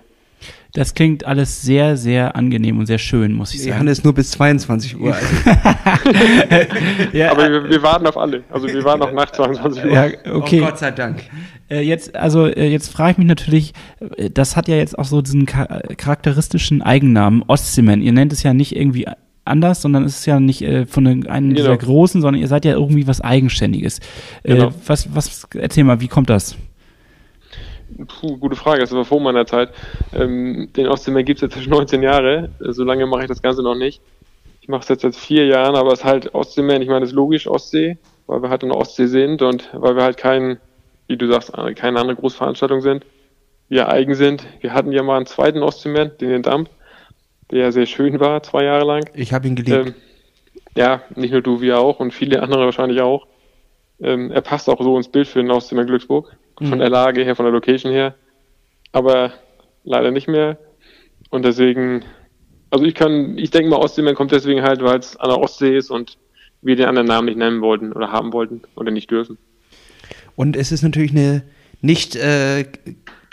[0.74, 3.72] Das klingt alles sehr, sehr angenehm und sehr schön, muss ich sagen.
[3.72, 5.14] Johannes nur bis 22 Uhr.
[5.14, 5.26] Also,
[7.16, 8.44] ja, Aber wir, wir warten auf alle.
[8.50, 9.90] Also wir warten auch nach 22 Uhr.
[9.90, 10.60] ja, Oh okay.
[10.60, 11.24] Gott sei Dank.
[11.70, 13.72] Äh, jetzt, also äh, jetzt frage ich mich natürlich,
[14.18, 15.64] äh, das hat ja jetzt auch so diesen cha
[15.96, 18.02] charakteristischen Eigennamen Ostseeman.
[18.02, 19.06] Ihr nennt es ja nicht irgendwie
[19.48, 21.54] anders, sondern es ist ja nicht äh, von einem Genau.
[21.56, 23.98] dieser großen, sondern ihr seid ja irgendwie was Eigenständiges.
[24.42, 24.72] Äh, Genau.
[24.86, 26.56] was, was, erzähl mal, wie kommt das?
[28.20, 29.70] Puh, gute Frage, das war vor meiner Zeit.
[30.14, 33.62] Ähm, den Ostseemann gibt's jetzt schon 19 Jahre, Äh, so lange mache ich das Ganze
[33.62, 34.00] noch nicht.
[34.60, 37.10] Ich mache es jetzt seit vier Jahren, aber es ist halt Ostseemann, ich meine, das
[37.10, 37.96] ist logisch Ostsee,
[38.26, 40.58] weil wir halt in der Ostsee sind und weil wir halt kein,
[41.06, 43.04] wie du sagst, äh, keine andere Großveranstaltung sind,
[43.70, 44.46] wir eigen sind.
[44.60, 46.68] Wir hatten ja mal einen zweiten Ostseemann, den in Damp,
[47.50, 49.08] der ja sehr schön war, zwei Jahre lang.
[49.14, 49.88] Ich habe ihn geliebt.
[49.88, 49.94] Ähm,
[50.76, 53.26] ja, nicht nur du, wir auch und viele andere wahrscheinlich auch.
[54.00, 56.36] Ähm, er passt auch so ins Bild für den Auszimmer Glücksburg.
[56.60, 58.16] Von der Lage her, von der Location her.
[58.90, 59.32] Aber
[59.84, 60.58] leider nicht mehr.
[61.30, 62.04] Und deswegen,
[62.70, 65.76] also ich kann, ich denke mal, Ostseemann kommt deswegen halt, weil es an der Ostsee
[65.76, 66.18] ist und
[66.62, 69.38] wir den anderen Namen nicht nennen wollten oder haben wollten oder nicht dürfen.
[70.34, 71.42] Und es ist natürlich eine
[71.80, 72.64] nicht äh,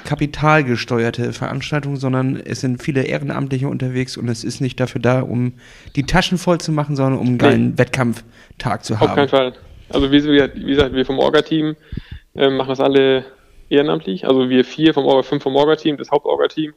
[0.06, 5.54] kapitalgesteuerte Veranstaltung, sondern es sind viele Ehrenamtliche unterwegs und es ist nicht dafür da, um
[5.96, 9.30] die Taschen voll zu machen, sondern um einen geilen Wettkampftag zu Auf keinen haben.
[9.30, 9.54] Fall.
[9.90, 11.76] Also wie, wie gesagt, wir vom Orga-Team
[12.36, 13.26] ähm, machen das alle
[13.70, 14.28] ehrenamtlich.
[14.28, 16.74] Also wir vier vom Orga, fünf vom Orga-Team, das Haupt-Orga-Team.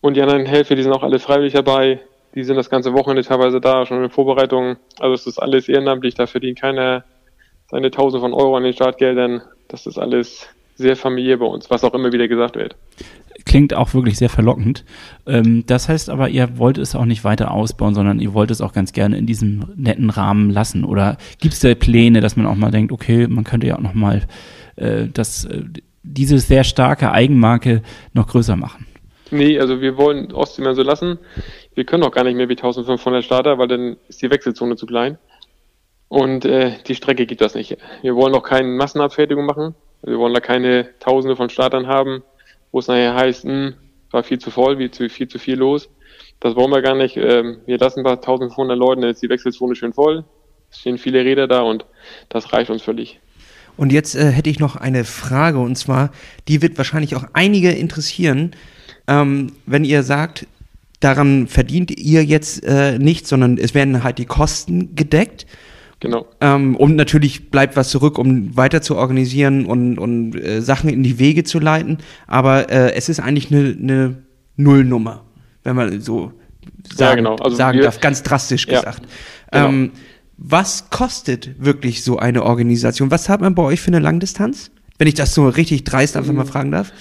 [0.00, 2.00] Und die anderen Helfer, die sind auch alle freiwillig dabei.
[2.34, 4.76] Die sind das ganze Wochenende teilweise da, schon in Vorbereitung.
[4.98, 7.04] Also es ist alles ehrenamtlich, da verdient keiner
[7.70, 9.42] seine Tausende von Euro an den Startgeldern.
[9.68, 12.76] Das ist alles sehr familiär bei uns, was auch immer wieder gesagt wird.
[13.44, 14.84] Klingt auch wirklich sehr verlockend.
[15.26, 18.60] Ähm, das heißt aber, ihr wollt es auch nicht weiter ausbauen, sondern ihr wollt es
[18.60, 20.84] auch ganz gerne in diesem netten Rahmen lassen.
[20.84, 23.80] Oder gibt es da Pläne, dass man auch mal denkt, okay, man könnte ja auch
[23.80, 24.22] noch mal
[24.76, 25.62] äh, das, äh,
[26.02, 28.86] diese sehr starke Eigenmarke noch größer machen?
[29.30, 31.18] Nee, also wir wollen Ostseemann so lassen.
[31.74, 34.86] Wir können auch gar nicht mehr wie 1500 Starter, weil dann ist die Wechselzone zu
[34.86, 35.18] klein.
[36.08, 37.78] Und äh, die Strecke gibt das nicht.
[38.02, 39.74] Wir wollen auch keine Massenabfertigung machen.
[40.02, 42.22] Wir wollen da keine Tausende von Startern haben,
[42.72, 43.74] wo es nachher heißt, hm,
[44.10, 45.88] war viel zu voll, wie zu, viel zu viel los.
[46.40, 47.16] Das wollen wir gar nicht.
[47.16, 50.24] Ähm, wir lassen ein paar 1500 Leuten, ist die Wechselzone schön voll.
[50.70, 51.84] Es stehen viele Räder da und
[52.28, 53.20] das reicht uns völlig.
[53.76, 56.10] Und jetzt äh, hätte ich noch eine Frage und zwar,
[56.48, 58.52] die wird wahrscheinlich auch einige interessieren,
[59.06, 60.46] ähm, wenn ihr sagt,
[61.00, 65.46] daran verdient ihr jetzt äh, nichts, sondern es werden halt die Kosten gedeckt.
[66.02, 66.26] Genau.
[66.40, 71.04] Ähm, und natürlich bleibt was zurück, um weiter zu organisieren und, und äh, Sachen in
[71.04, 71.98] die Wege zu leiten.
[72.26, 74.16] Aber äh, es ist eigentlich eine ne
[74.56, 75.22] Nullnummer,
[75.62, 76.32] wenn man so
[76.92, 77.36] sagen, genau.
[77.36, 79.02] Also sagen wir- darf, ganz drastisch Ja, gesagt.
[79.52, 79.68] genau.
[79.68, 79.92] Ähm,
[80.38, 83.12] was kostet wirklich so eine Organisation?
[83.12, 84.72] Was hat man bei euch für eine Langdistanz?
[84.98, 86.92] Wenn ich das so richtig dreist einfach mal fragen darf.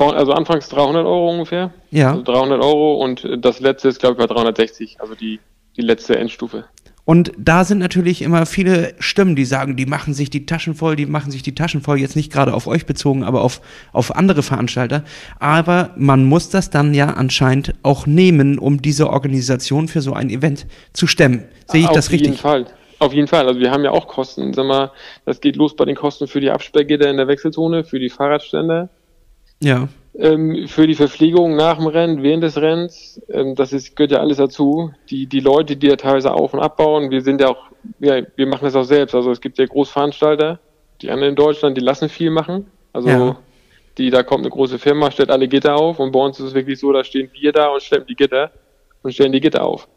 [0.00, 1.72] Also anfangs 300 Euro ungefähr.
[1.92, 2.10] Ja.
[2.10, 5.00] Also 300 Euro und das letzte ist, glaube ich, bei 360.
[5.00, 5.38] Also die,
[5.76, 6.64] die letzte Endstufe.
[7.10, 10.94] Und da sind natürlich immer viele Stimmen, die sagen, die machen sich die Taschen voll,
[10.94, 13.60] die machen sich die Taschen voll, jetzt nicht gerade auf euch bezogen, aber auf,
[13.92, 15.02] auf andere Veranstalter.
[15.40, 20.30] Aber man muss das dann ja anscheinend auch nehmen, um diese Organisation für so ein
[20.30, 21.42] Event zu stemmen.
[21.66, 22.42] Sehe ich Auf das jeden richtig?
[22.42, 22.66] Fall.
[23.00, 23.48] Auf jeden Fall.
[23.48, 24.54] Also wir haben ja auch Kosten.
[24.54, 24.92] Sag mal,
[25.24, 28.88] das geht los bei den Kosten für die Absperrgitter in der Wechselzone, für die Fahrradständer,
[29.58, 29.88] Ja.
[30.18, 33.20] Ähm, für die Verpflegung nach dem Rennen, während des Rennens.
[33.30, 34.92] Ähm, das ist, gehört ja alles dazu.
[35.08, 38.46] Die, die Leute, die ja teilweise auf- und abbauen, wir sind ja auch, ja, wir
[38.46, 39.14] machen das auch selbst.
[39.14, 40.58] Also es gibt ja Großveranstalter,
[41.00, 42.66] die anderen in Deutschland, die lassen viel machen.
[42.92, 43.36] Also Ja.
[43.98, 46.54] die, da kommt eine große Firma, stellt alle Gitter auf und bei uns ist es
[46.54, 48.50] wirklich so, da stehen wir da und schleppen die Gitter
[49.02, 49.88] und stellen die Gitter auf.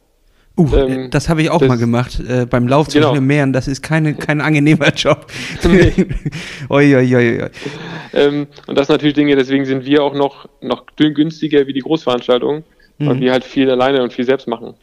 [0.56, 3.14] Uh, Ähm, das habe ich auch mal gemacht äh, beim Lauf zwischen Genau.
[3.16, 3.54] den Meeren.
[3.54, 5.26] Das ist keine, kein angenehmer Job.
[5.64, 5.91] Nee.
[6.70, 7.49] oi, oi, oi.
[8.14, 11.74] Ähm, und das sind natürlich Dinge, deswegen sind wir auch noch, noch dünn günstiger wie
[11.74, 12.64] die Großveranstaltungen,
[12.99, 13.22] weil Mhm.
[13.22, 14.76] wir halt viel alleine und viel selbst machen.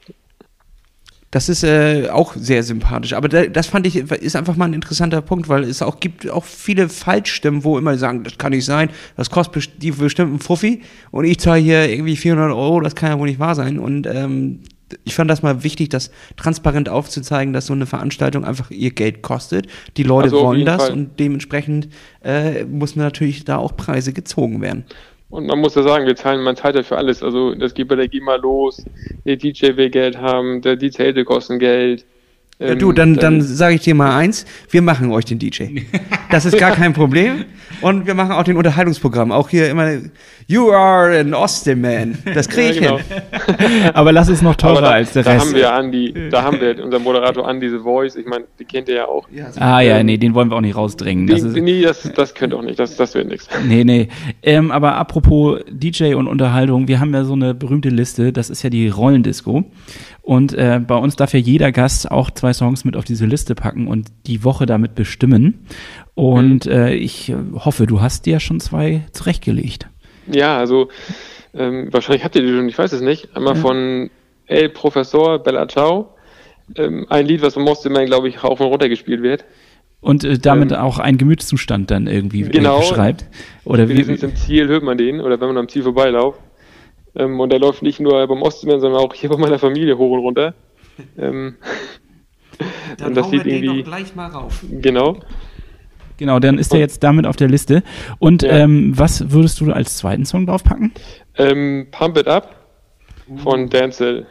[1.31, 3.13] Das ist äh, auch sehr sympathisch.
[3.13, 6.29] Aber da, das fand ich, ist einfach mal ein interessanter Punkt, weil es auch gibt
[6.29, 10.31] auch viele Falschstimmen, wo immer sagen, das kann nicht sein, das kostet best die bestimmt
[10.31, 13.55] einen Fuffi und ich zahle hier irgendwie 400 Euro, das kann ja wohl nicht wahr
[13.55, 13.79] sein.
[13.79, 14.63] Und ähm,
[15.05, 19.23] ich fand das mal wichtig, das transparent aufzuzeigen, dass so eine Veranstaltung einfach ihr Geld
[19.23, 19.67] kostet.
[19.97, 20.93] Die Leute Also wollen das Fall.
[20.93, 21.89] und dementsprechend
[22.25, 24.85] äh, muss natürlich da auch Preise gezogen werden.
[25.31, 27.23] Und man muss ja sagen, wir zahlen, man zahlt ja für alles.
[27.23, 28.85] Also das geht bei der GEMA los,
[29.25, 32.05] der DJ will Geld haben, der die Zelte kosten Geld.
[32.61, 35.65] Ja, Ähm, du, dann, dann sage ich dir mal eins, wir machen euch den DJ.
[36.31, 37.45] Das ist gar kein Problem.
[37.81, 39.33] Und wir machen auch den Unterhaltungsprogramm.
[39.33, 39.95] Auch hier immer,
[40.47, 42.19] you are an Austin man.
[42.35, 42.99] Das kriege ich ja, genau.
[42.99, 43.91] hin.
[43.95, 45.47] Aber lass es noch teurer da, als der da Rest.
[45.47, 48.15] haben wir Andi, da haben wir unseren Moderator Andi The Voice.
[48.15, 49.27] Ich meine, die kennt ihr ja auch.
[49.57, 51.27] ah ja, nee, den wollen wir auch nicht rausdrängen.
[51.27, 52.79] Das ist, nee, das, das könnt ihr auch nicht.
[52.79, 53.49] Das, das wird nichts.
[53.67, 54.07] Nee, nee.
[54.45, 58.63] Ähm, aber apropos DJ und Unterhaltung, wir haben ja so eine berühmte Liste, das ist
[58.63, 59.65] ja die Rollendisco.
[60.23, 63.55] Und äh, bei uns darf ja jeder Gast auch zwei Songs mit auf diese Liste
[63.55, 65.67] packen und die Woche damit bestimmen.
[66.15, 66.73] Und Mhm.
[66.73, 69.89] äh, ich hoffe, du hast dir schon zwei zurechtgelegt.
[70.31, 70.89] Ja, also
[71.55, 73.35] ähm, wahrscheinlich habt ihr die schon, ich weiß es nicht.
[73.35, 74.11] Einmal von
[74.47, 76.15] El Professor Bella Ciao.
[76.77, 79.45] Ähm, ein Lied, was im Mostelman, glaube ich, rauf und runter gespielt wird.
[80.01, 83.25] Und äh, damit ähm, auch einen Gemütszustand dann irgendwie genau, äh, beschreibt.
[83.65, 86.39] Oder wie im Ziel hört man den, oder wenn man am Ziel vorbeilauft.
[87.15, 90.13] Ähm, und der läuft nicht nur beim Ostseeman, sondern auch hier bei meiner Familie hoch
[90.13, 90.55] und runter.
[91.19, 91.57] Ähm,
[92.99, 94.65] dann und das sieht irgendwie gleich mal rauf.
[94.71, 95.19] Genau.
[96.19, 97.83] Genau, dann ist er jetzt damit auf der Liste.
[98.19, 98.51] Und ja.
[98.51, 100.93] ähm, was würdest du als zweiten Song draufpacken?
[101.37, 102.57] Ähm, Pump It Up
[103.37, 104.27] von Denzel.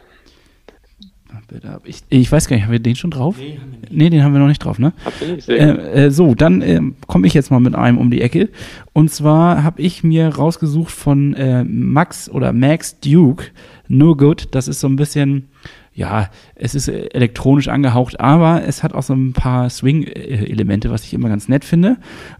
[1.84, 3.36] Ich, ich, weiß gar nicht, haben wir den schon drauf?
[3.38, 3.92] Nee, haben wir nicht.
[3.92, 4.92] nee den haben wir noch nicht drauf, ne?
[5.26, 8.48] Nicht, äh, äh, so, dann äh, komme ich jetzt mal mit einem um die Ecke.
[8.92, 13.46] Und zwar habe ich mir rausgesucht von äh, Max oder Max Duke,
[13.88, 14.48] No Good.
[14.52, 15.48] Das ist so ein bisschen
[15.92, 21.04] ja, es ist äh, elektronisch angehaucht, aber es hat auch so ein paar Swing-Elemente, was
[21.04, 21.96] ich immer ganz nett finde.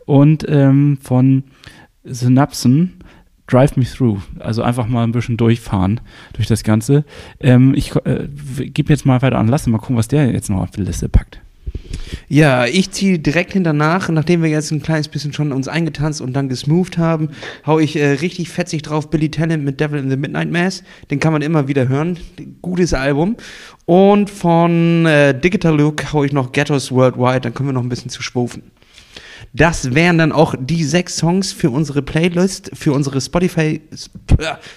[0.07, 1.45] Und ähm, von
[2.05, 3.00] Synapsen
[3.51, 6.01] Drive Me Through, also einfach mal ein bisschen durchfahren
[6.35, 7.05] durch das Ganze.
[7.41, 8.29] Ähm, ich äh,
[8.69, 11.09] gebe jetzt mal weiter an Lasse, mal gucken, was der jetzt noch auf die Liste
[11.09, 11.41] packt.
[12.29, 16.33] Ja, ich ziehe direkt hinternach, nachdem wir jetzt ein kleines bisschen schon uns eingetanzt und
[16.33, 17.31] dann gesmoothed haben,
[17.67, 20.83] hau ich äh, richtig fetzig drauf Billy Talent mit Devil in the Midnight Mass.
[21.11, 22.19] Den kann man immer wieder hören.
[22.63, 23.37] Gutes Album.
[23.87, 27.89] Und von äh, Digital Look hau ich noch Ghettos Worldwide, dann können wir noch ein
[27.89, 28.63] bisschen zu schwufen.
[29.53, 33.81] Das wären dann auch die sechs Songs für unsere Playlist, für unsere Spotify,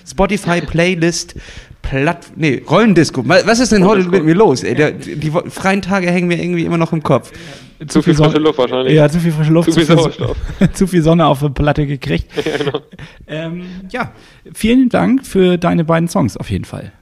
[0.05, 1.36] Spotify Playlist
[1.84, 3.28] Platt, nee, Rollendisco.
[3.28, 4.63] Was ist denn heute mit mir los?
[4.63, 7.32] Ey, der, die, die, freien Tage hängen mir irgendwie immer noch im Kopf.
[7.80, 8.93] Zu, zu viel, viel frische Luft wahrscheinlich.
[8.93, 9.71] Ja, zu viel frische Luft.
[9.71, 10.38] Zu viel Sauerstoff.
[10.74, 12.32] zu viel Sonne auf der Platte gekriegt.
[12.45, 12.80] Ja, genau.
[13.28, 14.11] ähm, ja,
[14.53, 16.93] vielen Dank für deine beiden Songs auf jeden Fall.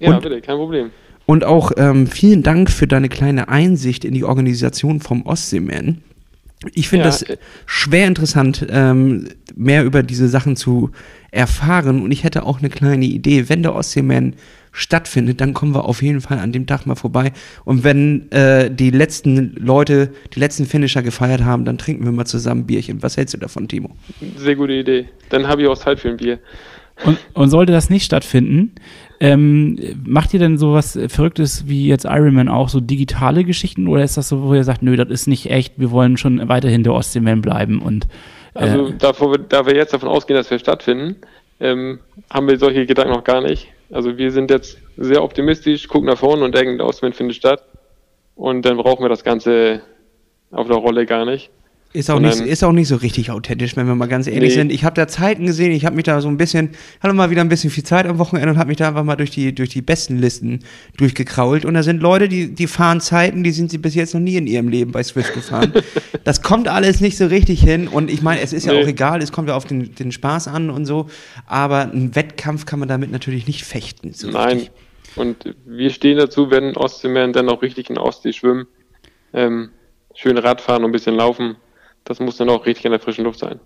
[0.00, 0.90] Ja, und, bitte, kein Problem.
[1.26, 6.02] Und auch ähm, vielen Dank für deine kleine Einsicht in die Organisation vom Ostseeman.
[6.72, 7.10] Ich finde ja.
[7.10, 7.24] das
[7.66, 10.90] schwer interessant, ähm, mehr über diese Sachen zu
[11.30, 12.02] erfahren.
[12.02, 13.48] Und ich hätte auch eine kleine Idee.
[13.48, 14.34] Wenn der Ostseeman
[14.72, 17.32] stattfindet, dann kommen wir auf jeden Fall an dem Tag mal vorbei.
[17.64, 22.24] Und wenn äh, die letzten Leute, die letzten Finisher gefeiert haben, dann trinken wir mal
[22.24, 23.02] zusammen ein Bierchen.
[23.02, 23.90] Was hältst du davon, Timo?
[24.36, 25.08] Sehr gute Idee.
[25.28, 26.40] Dann habe ich auch Zeit für ein Bier.
[27.04, 28.72] Und, und sollte das nicht stattfinden,
[29.24, 33.88] ähm, macht ihr denn sowas Verrücktes wie jetzt Iron Man auch, so digitale Geschichten?
[33.88, 36.46] Oder ist das so, wo ihr sagt, nö, das ist nicht echt, wir wollen schon
[36.48, 38.06] weiterhin der Ostseeman bleiben und
[38.54, 41.16] äh Also davor, da wir jetzt davon ausgehen, dass wir stattfinden,
[41.58, 43.68] ähm, haben wir solche Gedanken noch gar nicht.
[43.90, 47.62] Also wir sind jetzt sehr optimistisch, gucken nach vorne und denken, der Ostseeman findet statt.
[48.34, 49.80] Und dann brauchen wir das Ganze
[50.50, 51.50] auf der Rolle gar nicht.
[51.96, 54.54] Ist auch, nicht, ist auch nicht so richtig authentisch, wenn wir mal ganz ehrlich nee.
[54.56, 54.72] sind.
[54.72, 56.70] Ich habe da Zeiten gesehen, ich habe mich da so ein bisschen,
[57.00, 59.14] hatte mal wieder ein bisschen viel Zeit am Wochenende und habe mich da einfach mal
[59.14, 60.64] durch die, durch die besten Listen
[60.96, 61.64] durchgekrault.
[61.64, 64.34] Und da sind Leute, die, die fahren Zeiten, die sind sie bis jetzt noch nie
[64.34, 65.72] in ihrem Leben bei Swift gefahren.
[66.24, 67.86] das kommt alles nicht so richtig hin.
[67.86, 68.82] Und ich meine, es ist ja nee.
[68.82, 71.06] auch egal, es kommt ja auf den, den Spaß an und so.
[71.46, 74.12] Aber einen Wettkampf kann man damit natürlich nicht fechten.
[74.14, 74.56] So Nein.
[74.56, 74.70] Richtig.
[75.14, 78.66] Und wir stehen dazu, wenn Ostseemären dann auch richtig in Ostsee schwimmen.
[79.32, 79.70] Ähm,
[80.12, 81.54] schön Radfahren und ein bisschen laufen
[82.04, 83.60] das muss dann auch richtig in der frischen Luft sein.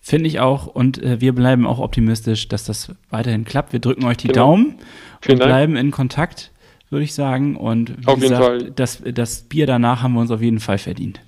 [0.00, 0.66] Finde ich auch.
[0.66, 3.72] Und äh, wir bleiben auch optimistisch, dass das weiterhin klappt.
[3.72, 4.50] Wir drücken euch die genau.
[4.50, 4.74] Daumen
[5.22, 5.50] Vielen und Dank.
[5.50, 6.52] bleiben in Kontakt,
[6.90, 7.56] würde ich sagen.
[7.56, 8.72] Und wie auf gesagt, jeden Fall.
[8.76, 11.20] Das, das Bier danach haben wir uns auf jeden Fall verdient.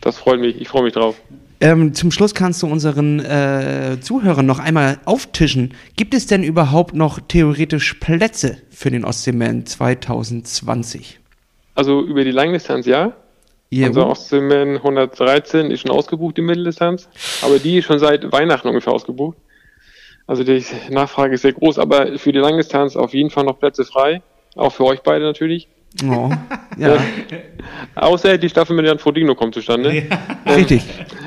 [0.00, 0.58] Das freut mich.
[0.58, 1.20] Ich freue mich drauf.
[1.60, 5.74] Ähm, zum Schluss kannst du unseren äh, Zuhörern noch einmal auftischen.
[5.96, 11.20] Gibt es denn überhaupt noch theoretisch Plätze für den Ostseeman 2020?
[11.74, 13.12] Also über die Langdistanz ja.
[13.74, 17.08] Ja, Unser Ostseeman 113 ist schon ausgebucht, die Mitteldistanz.
[17.42, 19.36] Aber die ist schon seit Weihnachten ungefähr ausgebucht.
[20.28, 23.84] Also die Nachfrage ist sehr groß, aber für die Langdistanz auf jeden Fall noch Plätze
[23.84, 24.22] frei.
[24.54, 25.68] Auch für euch beide natürlich.
[26.02, 26.30] Oh,
[26.76, 26.96] ja.
[27.94, 29.94] Außer die Staffel mit Jan Frodino kommt zustande.
[29.94, 30.02] Ja.
[30.44, 30.82] Ähm, Richtig.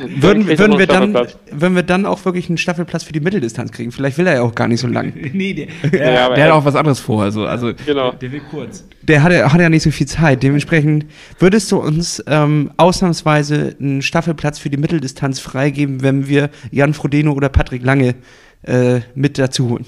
[0.07, 3.91] Würden, würden, wir dann, würden wir dann auch wirklich einen Staffelplatz für die Mitteldistanz kriegen?
[3.91, 5.13] Vielleicht will er ja auch gar nicht so lang.
[5.33, 7.23] nee, der, der, ja, der hat auch was anderes vor.
[7.23, 8.11] Also, also genau.
[8.11, 8.85] der will kurz.
[9.03, 10.43] Der hat, hat ja nicht so viel Zeit.
[10.43, 11.05] Dementsprechend
[11.39, 17.31] würdest du uns ähm, ausnahmsweise einen Staffelplatz für die Mitteldistanz freigeben, wenn wir Jan Frodeno
[17.31, 18.15] oder Patrick Lange
[18.63, 19.85] äh, mit dazu holen?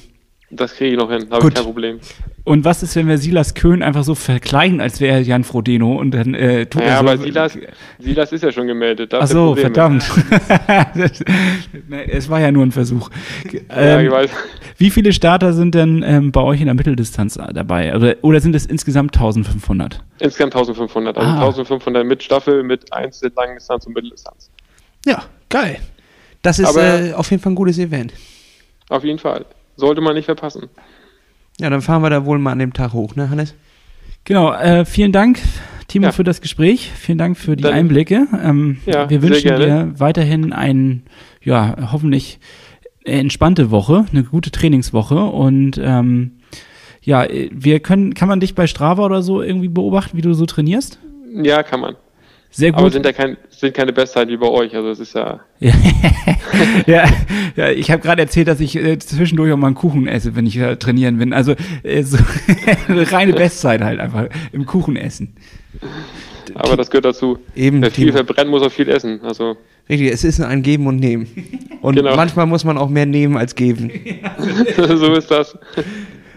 [0.51, 1.99] Das kriege ich noch hin, habe ich kein Problem.
[2.50, 5.93] Und was ist, wenn wir Silas Köhn einfach so verkleiden, als wäre er Jan Frodeno
[5.93, 7.00] und dann äh, tut ja, er so.
[7.02, 7.56] aber Silas,
[8.00, 9.14] Silas ist ja schon gemeldet.
[9.14, 10.04] Ach so, verdammt.
[12.08, 13.12] es war ja nur ein Versuch.
[13.70, 14.32] Ähm, ich weiß.
[14.78, 17.95] Wie viele Starter sind denn ähm, bei euch in der Mitteldistanz dabei?
[17.95, 20.04] Oder, oder sind es insgesamt 1500?
[20.18, 21.20] Insgesamt 1500.
[21.20, 21.45] Also ah.
[21.50, 24.50] 1500 mit Staffel, mit Einzel, Langdistanz und Mitteldistanz.
[25.06, 25.78] Ja, geil.
[26.41, 28.12] Das ist äh, auf jeden Fall ein gutes Event.
[28.89, 29.45] Auf jeden Fall.
[29.76, 30.68] Sollte man nicht verpassen.
[31.60, 33.53] Ja, dann fahren wir da wohl mal an dem Tag hoch, ne, Hannes?
[34.24, 35.39] Genau, äh, vielen Dank,
[35.88, 36.12] Timo, ja.
[36.12, 36.89] für das Gespräch.
[36.95, 38.28] Vielen Dank für die dann, Einblicke.
[38.41, 41.03] Ähm, ja, wir wünschen dir weiterhin ein,
[41.43, 42.39] ja, hoffentlich
[43.03, 46.39] entspannte Woche, eine gute Trainingswoche und ähm,
[47.01, 50.34] ja, äh, wir können, kann man dich bei Strava oder so irgendwie beobachten, wie du
[50.34, 50.99] so trainierst?
[51.34, 51.95] Ja, kann man.
[52.52, 52.80] Sehr gut.
[52.80, 54.76] Aber sind ja kein, sind keine Bestzeit wie bei euch.
[54.76, 55.39] Also es ist ja.
[56.88, 57.06] ja,
[57.56, 60.45] ja, ich habe gerade erzählt, dass ich äh, zwischendurch auch mal einen Kuchen esse, wenn
[60.45, 61.32] ich äh, trainieren bin.
[61.34, 62.18] Also äh, so
[62.89, 65.36] reine Bestzeit halt einfach im Kuchen essen.
[66.56, 67.38] Aber das gehört dazu.
[67.56, 68.18] Eben, Wer viel Timo.
[68.18, 69.20] verbrennt, muss auch viel essen.
[69.24, 69.56] Also
[69.88, 71.28] Richtig, es ist ein Geben und Nehmen.
[71.82, 72.16] Und Genau.
[72.16, 73.91] manchmal muss man auch mehr nehmen als geben.
[74.78, 75.58] so ist das.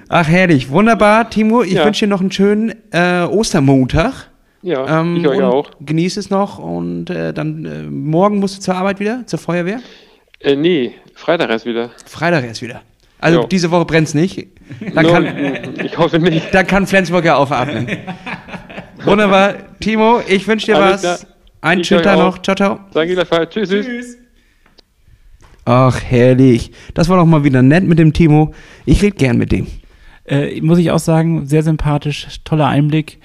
[0.08, 0.68] Ach, herrlich.
[0.70, 1.62] Wunderbar, Timo.
[1.62, 1.84] Ich Ja.
[1.86, 4.30] wünsche dir noch einen schönen äh, Ostermontag.
[4.62, 5.70] Ja, Ähm, ich euch auch.
[5.80, 9.80] Genieß es noch und äh, dann äh, morgen musst du zur Arbeit wieder, zur Feuerwehr.
[10.40, 11.90] Äh, nee, Freitag erst wieder.
[12.06, 12.82] Freitag erst wieder.
[13.18, 13.46] Also Jo.
[13.46, 14.48] diese Woche brennt's nicht.
[14.94, 16.52] Dann No, kann, ich hoffe nicht.
[16.54, 17.86] dann kann Flensburg ja aufatmen.
[19.04, 19.54] Wunderbar.
[19.80, 21.20] Timo, ich wünsche dir Alles was.
[21.20, 21.32] klar.
[21.60, 22.36] Einen Ich schönen Tag auch.
[22.36, 22.42] noch.
[22.42, 22.80] Ciao, ciao.
[22.92, 23.50] Danke gleichfalls.
[23.50, 24.16] Tschüss, tschüss.
[25.64, 26.72] Ach, herrlich.
[26.94, 28.52] Das war doch mal wieder nett mit dem Timo.
[28.84, 29.66] Ich rede gern mit dem.
[30.24, 33.20] Äh, muss ich auch sagen, sehr sympathisch, toller Einblick.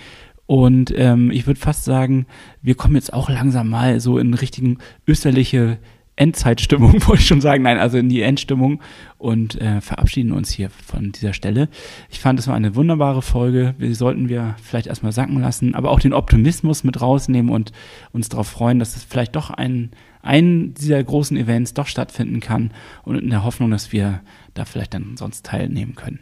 [0.48, 2.26] Und ähm, ich würde fast sagen,
[2.62, 5.78] wir kommen jetzt auch langsam mal so in richtigen österliche
[6.16, 7.64] Endzeitstimmung, wollte ich schon sagen.
[7.64, 8.82] Nein, also in die Endstimmung
[9.18, 11.70] und äh, verabschieden uns hier von dieser Stelle.
[12.10, 13.76] Ich fand, es war eine wunderbare Folge.
[13.78, 17.72] Wir sollten wir vielleicht erstmal sacken lassen, aber auch den Optimismus mit rausnehmen und
[18.12, 19.92] uns darauf freuen, dass es vielleicht doch ein,
[20.22, 22.72] ein dieser großen Events doch stattfinden kann
[23.04, 24.22] und in der Hoffnung, dass wir
[24.54, 26.20] da vielleicht dann sonst teilnehmen können.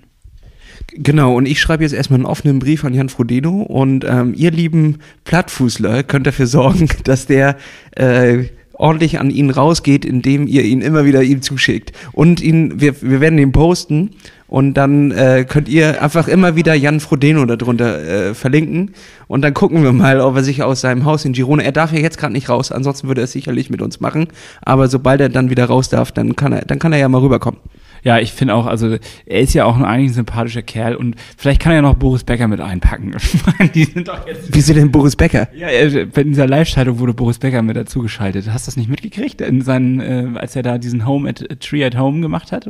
[0.94, 4.52] Genau, und ich schreibe jetzt erstmal einen offenen Brief an Jan Frodeno und ähm, ihr
[4.52, 7.58] lieben Plattfußler könnt dafür sorgen, dass der
[7.92, 8.46] äh,
[8.78, 11.92] ordentlich an ihn rausgeht, indem ihr ihn immer wieder ihm zuschickt.
[12.12, 14.12] Und ihn, wir, wir werden ihn posten
[14.48, 18.92] und dann äh, könnt ihr einfach immer wieder Jan Frodeno darunter äh, verlinken
[19.28, 21.92] und dann gucken wir mal, ob er sich aus seinem Haus in Girona, er darf
[21.92, 24.28] ja jetzt gerade nicht raus, ansonsten würde er es sicherlich mit uns machen,
[24.62, 27.22] aber sobald er dann wieder raus darf, dann kann er, dann kann er ja mal
[27.22, 27.60] rüberkommen.
[28.06, 31.60] Ja, ich finde auch, also er ist ja auch eigentlich ein sympathischer Kerl und vielleicht
[31.60, 33.16] kann er ja noch Boris Becker mit einpacken.
[33.74, 34.54] Die sind doch jetzt.
[34.54, 35.48] Wie sieht denn Boris Becker?
[35.56, 35.68] Ja,
[36.14, 38.48] bei dieser Live-Schaltung wurde Boris Becker mit dazugeschaltet.
[38.54, 39.42] Hast du das nicht mitgekriegt?
[39.42, 42.70] In seinen, äh, als er da diesen Home at Tree at Home gemacht hat?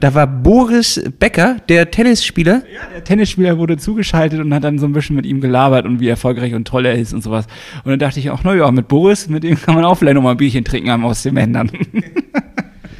[0.00, 2.64] Da war Boris Becker, der Tennisspieler.
[2.74, 6.00] Ja, der Tennisspieler wurde zugeschaltet und hat dann so ein bisschen mit ihm gelabert und
[6.00, 7.46] wie erfolgreich und toll er ist und sowas.
[7.84, 10.16] Und dann dachte ich auch, na ja, mit Boris, mit dem kann man auch vielleicht
[10.16, 11.70] noch mal ein Bierchen trinken am aus dem Händern.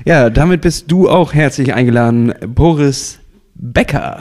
[0.06, 3.20] Ja, damit bist du auch herzlich eingeladen, Boris
[3.54, 4.20] Becker.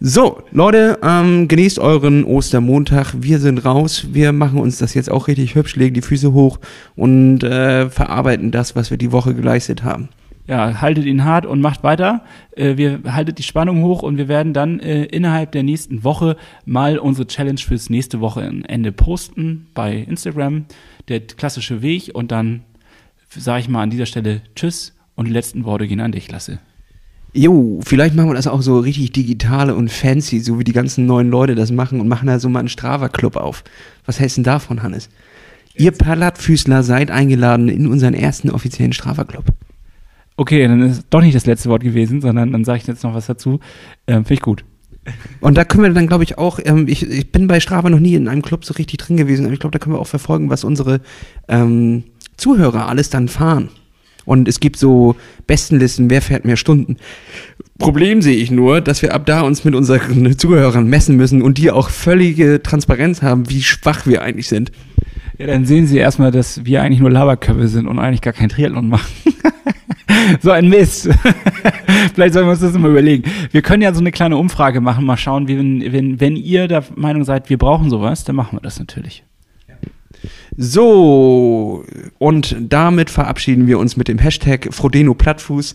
[0.00, 3.12] So, Leute, ähm, genießt euren Ostermontag.
[3.18, 4.06] Wir sind raus.
[4.12, 6.58] Wir machen uns das jetzt auch richtig hübsch, legen die Füße hoch
[6.96, 10.08] und äh, verarbeiten das, was wir die Woche geleistet haben.
[10.46, 12.24] ja, haltet ihn hart und macht weiter.
[12.56, 16.38] Äh, wir haltet die Spannung hoch und wir werden dann äh, innerhalb der nächsten Woche
[16.64, 20.64] mal unsere Challenge fürs nächste Wochenende posten bei Instagram.
[21.08, 22.62] Der klassische Weg und dann
[23.28, 26.60] sage ich mal an dieser Stelle Tschüss und die letzten Worte gehen an dich, Lasse.
[27.34, 31.04] Jo, vielleicht machen wir das auch so richtig digitale und fancy, so wie die ganzen
[31.04, 33.62] neuen Leute das machen und machen da so mal einen Strava-Club auf.
[34.06, 35.10] Was hältst du denn davon, Hannes?
[35.74, 39.44] Ihr Plattfüßler seid eingeladen in unseren ersten offiziellen Strava-Club.
[40.38, 43.12] Okay, dann ist doch nicht das letzte Wort gewesen, sondern dann sage ich jetzt noch
[43.12, 43.60] was dazu.
[44.06, 44.64] Ähm, Finde ich gut.
[45.40, 48.00] Und da können wir dann, glaube ich, auch, ähm, ich, ich bin bei Strava noch
[48.00, 50.06] nie in einem Club so richtig drin gewesen, aber ich glaube, da können wir auch
[50.06, 51.02] verfolgen, was unsere
[51.46, 52.04] ähm,
[52.38, 53.68] Zuhörer alles dann fahren.
[54.30, 55.16] Und es gibt so
[55.48, 56.98] Bestenlisten, wer fährt mehr Stunden.
[57.80, 61.58] Problem sehe ich nur, dass wir ab da uns mit unseren Zuhörern messen müssen und
[61.58, 64.70] die auch völlige Transparenz haben, wie schwach wir eigentlich sind.
[65.36, 68.50] Ja, dann sehen Sie erstmal, dass wir eigentlich nur Laberköpfe sind und eigentlich gar kein
[68.50, 69.10] Triathlon machen.
[70.40, 71.08] so ein Mist.
[72.14, 73.24] Vielleicht sollen wir uns das mal überlegen.
[73.50, 76.84] Wir können ja so eine kleine Umfrage machen, mal schauen, wenn, wenn, wenn ihr der
[76.94, 79.24] Meinung seid, wir brauchen sowas, dann machen wir das natürlich.
[80.56, 81.84] So,
[82.18, 85.74] und damit verabschieden wir uns mit dem Hashtag Frodeno Plattfuß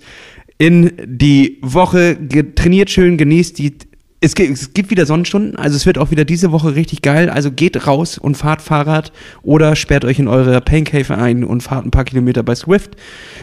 [0.58, 2.18] in die Woche.
[2.56, 3.74] Trainiert schön, genießt die.
[4.22, 7.30] Es gibt, wieder Sonnenstunden, also es wird auch wieder diese Woche richtig geil.
[7.30, 9.12] Also geht raus und fahrt Fahrrad
[9.44, 12.96] oder sperrt euch in eure Paincave ein und fahrt ein paar Kilometer bei Swift.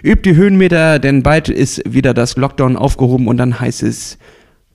[0.03, 4.19] Übt die Höhenmeter, denn bald ist wieder das Lockdown aufgehoben und dann heißt es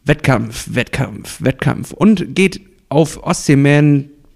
[0.05, 1.91] Wettkampf, Wettkampf, Wettkampf.
[1.91, 3.24] Und geht auf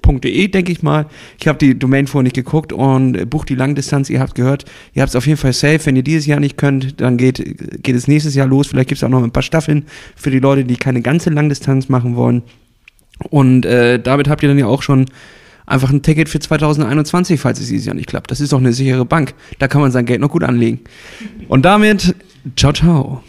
[0.01, 1.05] ostseeman.de, denke ich mal.
[1.39, 4.09] Ich habe die Domain vorher nicht geguckt und äh, bucht die Langdistanz.
[4.09, 5.85] Ihr habt gehört, ihr habt es auf jeden Fall safe.
[5.85, 8.67] Wenn ihr dieses Jahr nicht könnt, dann geht, geht es nächstes Jahr los.
[8.67, 9.85] Vielleicht gibt es auch noch ein paar Staffeln
[10.15, 12.43] für die Leute, die keine ganze Langdistanz machen wollen.
[13.29, 15.05] Und äh, damit habt ihr dann ja auch schon
[15.65, 18.31] einfach ein Ticket für 2021, falls es dieses Jahr nicht klappt.
[18.31, 19.33] Das ist doch eine sichere Bank.
[19.59, 20.79] Da kann man sein Geld noch gut anlegen.
[21.47, 22.15] Und damit,
[22.55, 23.23] ciao, ciao.